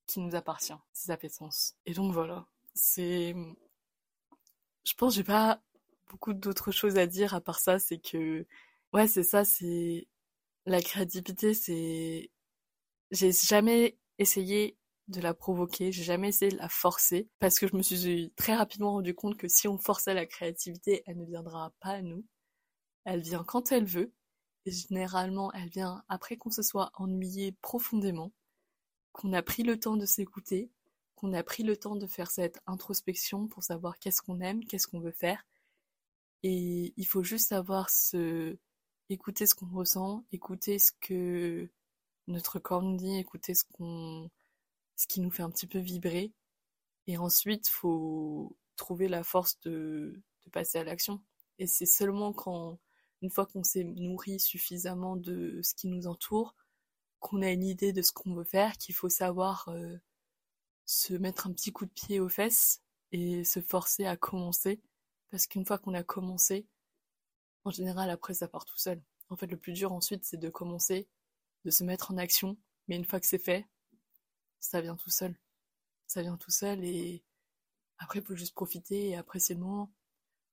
qui 0.06 0.20
nous 0.20 0.34
appartient, 0.34 0.74
si 0.92 1.06
ça 1.06 1.16
fait 1.16 1.30
sens. 1.30 1.76
Et 1.86 1.94
donc 1.94 2.12
voilà, 2.12 2.46
c'est... 2.78 3.34
Je 4.84 4.94
pense 4.94 5.14
que 5.14 5.16
j'ai 5.16 5.24
pas 5.24 5.62
beaucoup 6.08 6.32
d'autres 6.34 6.72
choses 6.72 6.96
à 6.96 7.06
dire 7.06 7.34
à 7.34 7.40
part 7.40 7.60
ça, 7.60 7.78
c'est 7.78 7.98
que... 7.98 8.46
Ouais, 8.92 9.08
c'est 9.08 9.22
ça, 9.22 9.44
c'est... 9.44 10.08
La 10.66 10.80
créativité, 10.82 11.54
c'est... 11.54 12.30
J'ai 13.10 13.32
jamais 13.32 13.98
essayé 14.18 14.76
de 15.08 15.20
la 15.20 15.34
provoquer, 15.34 15.92
j'ai 15.92 16.04
jamais 16.04 16.28
essayé 16.28 16.52
de 16.52 16.58
la 16.58 16.68
forcer, 16.68 17.28
parce 17.38 17.58
que 17.58 17.66
je 17.66 17.76
me 17.76 17.82
suis 17.82 18.32
très 18.36 18.54
rapidement 18.54 18.92
rendu 18.92 19.14
compte 19.14 19.38
que 19.38 19.48
si 19.48 19.66
on 19.68 19.78
forçait 19.78 20.14
la 20.14 20.26
créativité, 20.26 21.02
elle 21.06 21.18
ne 21.18 21.24
viendra 21.24 21.72
pas 21.80 21.90
à 21.90 22.02
nous. 22.02 22.24
Elle 23.04 23.20
vient 23.22 23.44
quand 23.44 23.72
elle 23.72 23.86
veut, 23.86 24.12
et 24.66 24.70
généralement 24.70 25.50
elle 25.52 25.70
vient 25.70 26.04
après 26.08 26.36
qu'on 26.36 26.50
se 26.50 26.62
soit 26.62 26.90
ennuyé 26.94 27.52
profondément, 27.62 28.32
qu'on 29.12 29.32
a 29.32 29.42
pris 29.42 29.62
le 29.62 29.80
temps 29.80 29.96
de 29.96 30.04
s'écouter, 30.06 30.70
qu'on 31.18 31.32
a 31.32 31.42
pris 31.42 31.64
le 31.64 31.76
temps 31.76 31.96
de 31.96 32.06
faire 32.06 32.30
cette 32.30 32.60
introspection 32.66 33.48
pour 33.48 33.64
savoir 33.64 33.98
qu'est-ce 33.98 34.22
qu'on 34.22 34.40
aime, 34.40 34.64
qu'est-ce 34.64 34.86
qu'on 34.86 35.00
veut 35.00 35.10
faire. 35.10 35.44
Et 36.44 36.94
il 36.96 37.06
faut 37.06 37.24
juste 37.24 37.48
savoir 37.48 37.90
se 37.90 38.56
écouter 39.10 39.46
ce 39.46 39.54
qu'on 39.54 39.70
ressent, 39.70 40.24
écouter 40.32 40.78
ce 40.78 40.92
que 41.00 41.70
notre 42.28 42.58
corps 42.60 42.82
nous 42.82 42.96
dit, 42.96 43.16
écouter 43.18 43.54
ce 43.54 43.64
qu'on 43.64 44.30
ce 44.96 45.06
qui 45.08 45.20
nous 45.20 45.30
fait 45.30 45.42
un 45.42 45.50
petit 45.50 45.66
peu 45.66 45.78
vibrer. 45.80 46.32
Et 47.08 47.18
ensuite, 47.18 47.68
faut 47.68 48.56
trouver 48.76 49.08
la 49.08 49.24
force 49.24 49.58
de, 49.60 50.22
passer 50.52 50.78
à 50.78 50.84
l'action. 50.84 51.20
Et 51.58 51.66
c'est 51.66 51.86
seulement 51.86 52.32
quand, 52.32 52.78
une 53.22 53.30
fois 53.30 53.46
qu'on 53.46 53.64
s'est 53.64 53.84
nourri 53.84 54.40
suffisamment 54.40 55.16
de 55.16 55.60
ce 55.62 55.74
qui 55.74 55.88
nous 55.88 56.06
entoure, 56.06 56.54
qu'on 57.20 57.42
a 57.42 57.50
une 57.50 57.64
idée 57.64 57.92
de 57.92 58.02
ce 58.02 58.12
qu'on 58.12 58.34
veut 58.34 58.44
faire, 58.44 58.78
qu'il 58.78 58.94
faut 58.94 59.08
savoir 59.10 59.68
euh, 59.68 59.98
se 60.88 61.12
mettre 61.12 61.46
un 61.46 61.52
petit 61.52 61.70
coup 61.70 61.84
de 61.84 61.90
pied 61.90 62.18
aux 62.18 62.30
fesses 62.30 62.80
et 63.12 63.44
se 63.44 63.60
forcer 63.60 64.06
à 64.06 64.16
commencer. 64.16 64.80
Parce 65.30 65.46
qu'une 65.46 65.66
fois 65.66 65.78
qu'on 65.78 65.92
a 65.92 66.02
commencé, 66.02 66.66
en 67.64 67.70
général, 67.70 68.08
après, 68.08 68.32
ça 68.32 68.48
part 68.48 68.64
tout 68.64 68.78
seul. 68.78 69.02
En 69.28 69.36
fait, 69.36 69.46
le 69.48 69.58
plus 69.58 69.72
dur 69.72 69.92
ensuite, 69.92 70.24
c'est 70.24 70.38
de 70.38 70.48
commencer, 70.48 71.06
de 71.66 71.70
se 71.70 71.84
mettre 71.84 72.10
en 72.10 72.16
action. 72.16 72.56
Mais 72.88 72.96
une 72.96 73.04
fois 73.04 73.20
que 73.20 73.26
c'est 73.26 73.38
fait, 73.38 73.68
ça 74.60 74.80
vient 74.80 74.96
tout 74.96 75.10
seul. 75.10 75.38
Ça 76.06 76.22
vient 76.22 76.38
tout 76.38 76.50
seul 76.50 76.82
et 76.82 77.22
après, 77.98 78.20
il 78.20 78.24
faut 78.24 78.34
juste 78.34 78.54
profiter 78.54 79.10
et 79.10 79.16
apprécier 79.16 79.54
le 79.54 79.60
moment. 79.60 79.92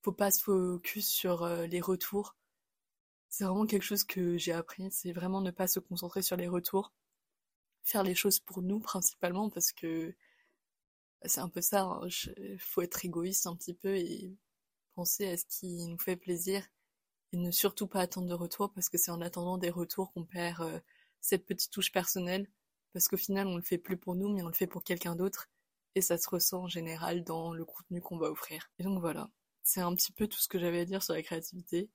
Faut 0.03 0.11
pas 0.11 0.31
se 0.31 0.43
focus 0.43 1.07
sur 1.07 1.43
euh, 1.43 1.65
les 1.65 1.79
retours. 1.79 2.35
C'est 3.29 3.45
vraiment 3.45 3.65
quelque 3.65 3.83
chose 3.83 4.03
que 4.03 4.37
j'ai 4.37 4.51
appris. 4.51 4.91
C'est 4.91 5.13
vraiment 5.13 5.39
ne 5.39 5.51
pas 5.51 5.67
se 5.67 5.79
concentrer 5.79 6.21
sur 6.21 6.35
les 6.35 6.49
retours. 6.49 6.91
Faire 7.85 8.03
les 8.03 8.15
choses 8.15 8.39
pour 8.39 8.61
nous 8.61 8.79
principalement 8.79 9.49
parce 9.49 9.71
que 9.71 10.13
c'est 11.23 11.39
un 11.39 11.49
peu 11.49 11.61
ça, 11.61 11.99
il 12.03 12.07
hein. 12.07 12.57
faut 12.59 12.81
être 12.81 13.05
égoïste 13.05 13.47
un 13.47 13.55
petit 13.55 13.73
peu 13.73 13.95
et 13.95 14.35
penser 14.95 15.27
à 15.27 15.37
ce 15.37 15.45
qui 15.45 15.87
nous 15.87 15.97
fait 15.97 16.17
plaisir 16.17 16.63
et 17.31 17.37
ne 17.37 17.51
surtout 17.51 17.87
pas 17.87 18.01
attendre 18.01 18.27
de 18.27 18.33
retour 18.33 18.71
parce 18.73 18.89
que 18.89 18.97
c'est 18.97 19.11
en 19.11 19.21
attendant 19.21 19.57
des 19.57 19.69
retours 19.69 20.11
qu'on 20.13 20.25
perd 20.25 20.61
euh, 20.61 20.79
cette 21.21 21.45
petite 21.45 21.71
touche 21.71 21.91
personnelle 21.91 22.47
parce 22.93 23.07
qu'au 23.07 23.17
final 23.17 23.47
on 23.47 23.55
le 23.55 23.61
fait 23.61 23.77
plus 23.77 23.97
pour 23.97 24.15
nous 24.15 24.29
mais 24.29 24.41
on 24.41 24.47
le 24.47 24.53
fait 24.53 24.67
pour 24.67 24.83
quelqu'un 24.83 25.15
d'autre 25.15 25.49
et 25.95 26.01
ça 26.01 26.17
se 26.17 26.29
ressent 26.29 26.63
en 26.63 26.67
général 26.67 27.23
dans 27.23 27.53
le 27.53 27.65
contenu 27.65 28.01
qu'on 28.01 28.17
va 28.17 28.29
offrir. 28.29 28.69
Et 28.79 28.83
donc 28.83 28.99
voilà, 28.99 29.29
c'est 29.63 29.81
un 29.81 29.95
petit 29.95 30.11
peu 30.11 30.27
tout 30.27 30.39
ce 30.39 30.47
que 30.47 30.59
j'avais 30.59 30.81
à 30.81 30.85
dire 30.85 31.01
sur 31.01 31.13
la 31.13 31.23
créativité. 31.23 31.89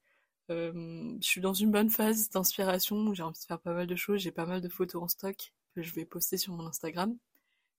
Euh, 0.51 1.17
je 1.21 1.27
suis 1.27 1.41
dans 1.41 1.55
une 1.55 1.71
bonne 1.71 1.91
phase 1.91 2.31
d'inspiration 2.31 3.15
j'ai 3.15 3.23
envie 3.23 3.39
de 3.39 3.45
faire 3.45 3.61
pas 3.61 3.73
mal 3.75 3.87
de 3.87 3.97
choses, 3.97 4.21
j'ai 4.21 4.33
pas 4.33 4.47
mal 4.47 4.61
de 4.61 4.69
photos 4.69 5.03
en 5.03 5.09
stock 5.09 5.53
je 5.83 5.95
vais 5.95 6.05
poster 6.05 6.37
sur 6.37 6.53
mon 6.55 6.67
Instagram. 6.67 7.17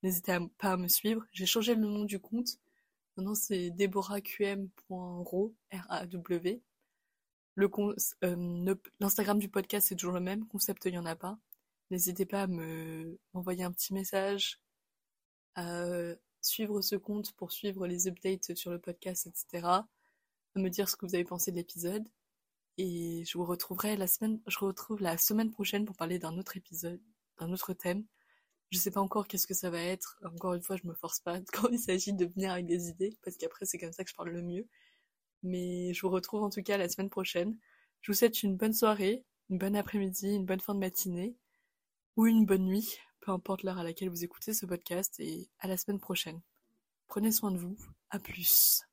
N'hésitez 0.04 0.38
pas 0.58 0.74
à 0.74 0.78
me 0.78 0.88
suivre. 0.88 1.26
J'ai 1.32 1.46
changé 1.46 1.76
le 1.76 1.82
nom 1.82 2.06
du 2.06 2.20
compte. 2.20 2.58
Maintenant, 3.18 3.36
c'est 3.36 3.72
deborahqm.ro, 3.72 5.56
R-A-W. 5.72 6.62
Euh, 8.24 8.76
l'Instagram 9.00 9.40
du 9.40 9.50
podcast, 9.50 9.88
c'est 9.90 9.96
toujours 9.96 10.14
le 10.14 10.22
même. 10.22 10.48
Concept, 10.48 10.86
il 10.86 10.92
n'y 10.92 10.98
en 10.98 11.06
a 11.06 11.16
pas. 11.16 11.38
N'hésitez 11.90 12.26
pas 12.26 12.44
à 12.44 12.48
me, 12.48 13.20
m'envoyer 13.34 13.64
un 13.64 13.72
petit 13.72 13.94
message, 13.94 14.60
à 15.56 15.86
suivre 16.42 16.82
ce 16.82 16.96
compte 16.96 17.34
pour 17.34 17.52
suivre 17.52 17.86
les 17.88 18.08
updates 18.08 18.56
sur 18.56 18.72
le 18.72 18.80
podcast, 18.80 19.28
etc. 19.28 19.68
À 19.68 20.60
me 20.60 20.70
dire 20.70 20.90
ce 20.90 20.96
que 20.96 21.06
vous 21.06 21.16
avez 21.16 21.26
pensé 21.26 21.52
de 21.52 21.58
l'épisode. 21.58 22.08
Et 22.78 23.24
je 23.26 23.38
vous 23.38 23.46
retrouverai 23.46 23.98
la 23.98 24.08
semaine, 24.08 24.42
je 24.48 24.58
retrouve 24.60 25.02
la 25.02 25.18
semaine 25.18 25.52
prochaine 25.52 25.86
pour 25.86 25.96
parler 25.96 26.20
d'un 26.20 26.38
autre 26.38 26.58
épisode, 26.58 27.02
d'un 27.42 27.52
autre 27.52 27.74
thème. 27.74 28.06
Je 28.72 28.78
sais 28.78 28.92
pas 28.92 29.02
encore 29.02 29.28
qu'est-ce 29.28 29.48
que 29.48 29.54
ça 29.54 29.70
va 29.70 29.82
être. 29.82 30.18
Encore 30.24 30.54
une 30.54 30.62
fois, 30.62 30.78
je 30.78 30.88
me 30.88 30.94
force 30.94 31.20
pas 31.20 31.40
quand 31.54 31.68
il 31.70 31.80
s'agit 31.80 32.14
de 32.14 32.26
venir 32.26 32.52
avec 32.52 32.66
des 32.66 32.88
idées, 32.88 33.18
parce 33.24 33.38
qu'après 33.38 33.66
c'est 33.66 33.78
comme 33.78 33.92
ça 33.92 34.04
que 34.04 34.10
je 34.10 34.16
parle 34.16 34.30
le 34.30 34.42
mieux. 34.42 34.68
Mais 35.44 35.94
je 35.94 36.02
vous 36.02 36.10
retrouve 36.10 36.44
en 36.44 36.50
tout 36.50 36.62
cas 36.62 36.78
la 36.78 36.88
semaine 36.88 37.10
prochaine. 37.10 37.58
Je 38.02 38.12
vous 38.12 38.18
souhaite 38.18 38.44
une 38.44 38.58
bonne 38.58 38.74
soirée, 38.74 39.26
une 39.50 39.58
bonne 39.58 39.76
après-midi, 39.76 40.36
une 40.36 40.46
bonne 40.46 40.60
fin 40.60 40.74
de 40.74 40.80
matinée, 40.80 41.36
ou 42.16 42.28
une 42.28 42.46
bonne 42.46 42.66
nuit, 42.66 42.98
peu 43.22 43.32
importe 43.32 43.64
l'heure 43.64 43.78
à 43.78 43.84
laquelle 43.84 44.10
vous 44.10 44.24
écoutez 44.24 44.54
ce 44.54 44.66
podcast, 44.66 45.20
et 45.20 45.50
à 45.60 45.68
la 45.68 45.78
semaine 45.78 46.00
prochaine. 46.00 46.42
Prenez 47.08 47.32
soin 47.32 47.52
de 47.52 47.58
vous, 47.58 47.78
à 48.10 48.20
plus. 48.20 48.84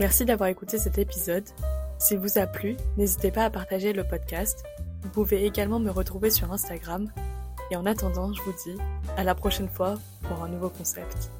Merci 0.00 0.24
d'avoir 0.24 0.48
écouté 0.48 0.78
cet 0.78 0.96
épisode. 0.96 1.44
S'il 1.98 2.20
vous 2.20 2.38
a 2.38 2.46
plu, 2.46 2.74
n'hésitez 2.96 3.30
pas 3.30 3.44
à 3.44 3.50
partager 3.50 3.92
le 3.92 4.02
podcast. 4.02 4.64
Vous 5.02 5.10
pouvez 5.10 5.44
également 5.44 5.78
me 5.78 5.90
retrouver 5.90 6.30
sur 6.30 6.50
Instagram. 6.50 7.12
Et 7.70 7.76
en 7.76 7.84
attendant, 7.84 8.32
je 8.32 8.40
vous 8.40 8.54
dis 8.64 8.78
à 9.18 9.24
la 9.24 9.34
prochaine 9.34 9.68
fois 9.68 9.96
pour 10.22 10.42
un 10.42 10.48
nouveau 10.48 10.70
concept. 10.70 11.30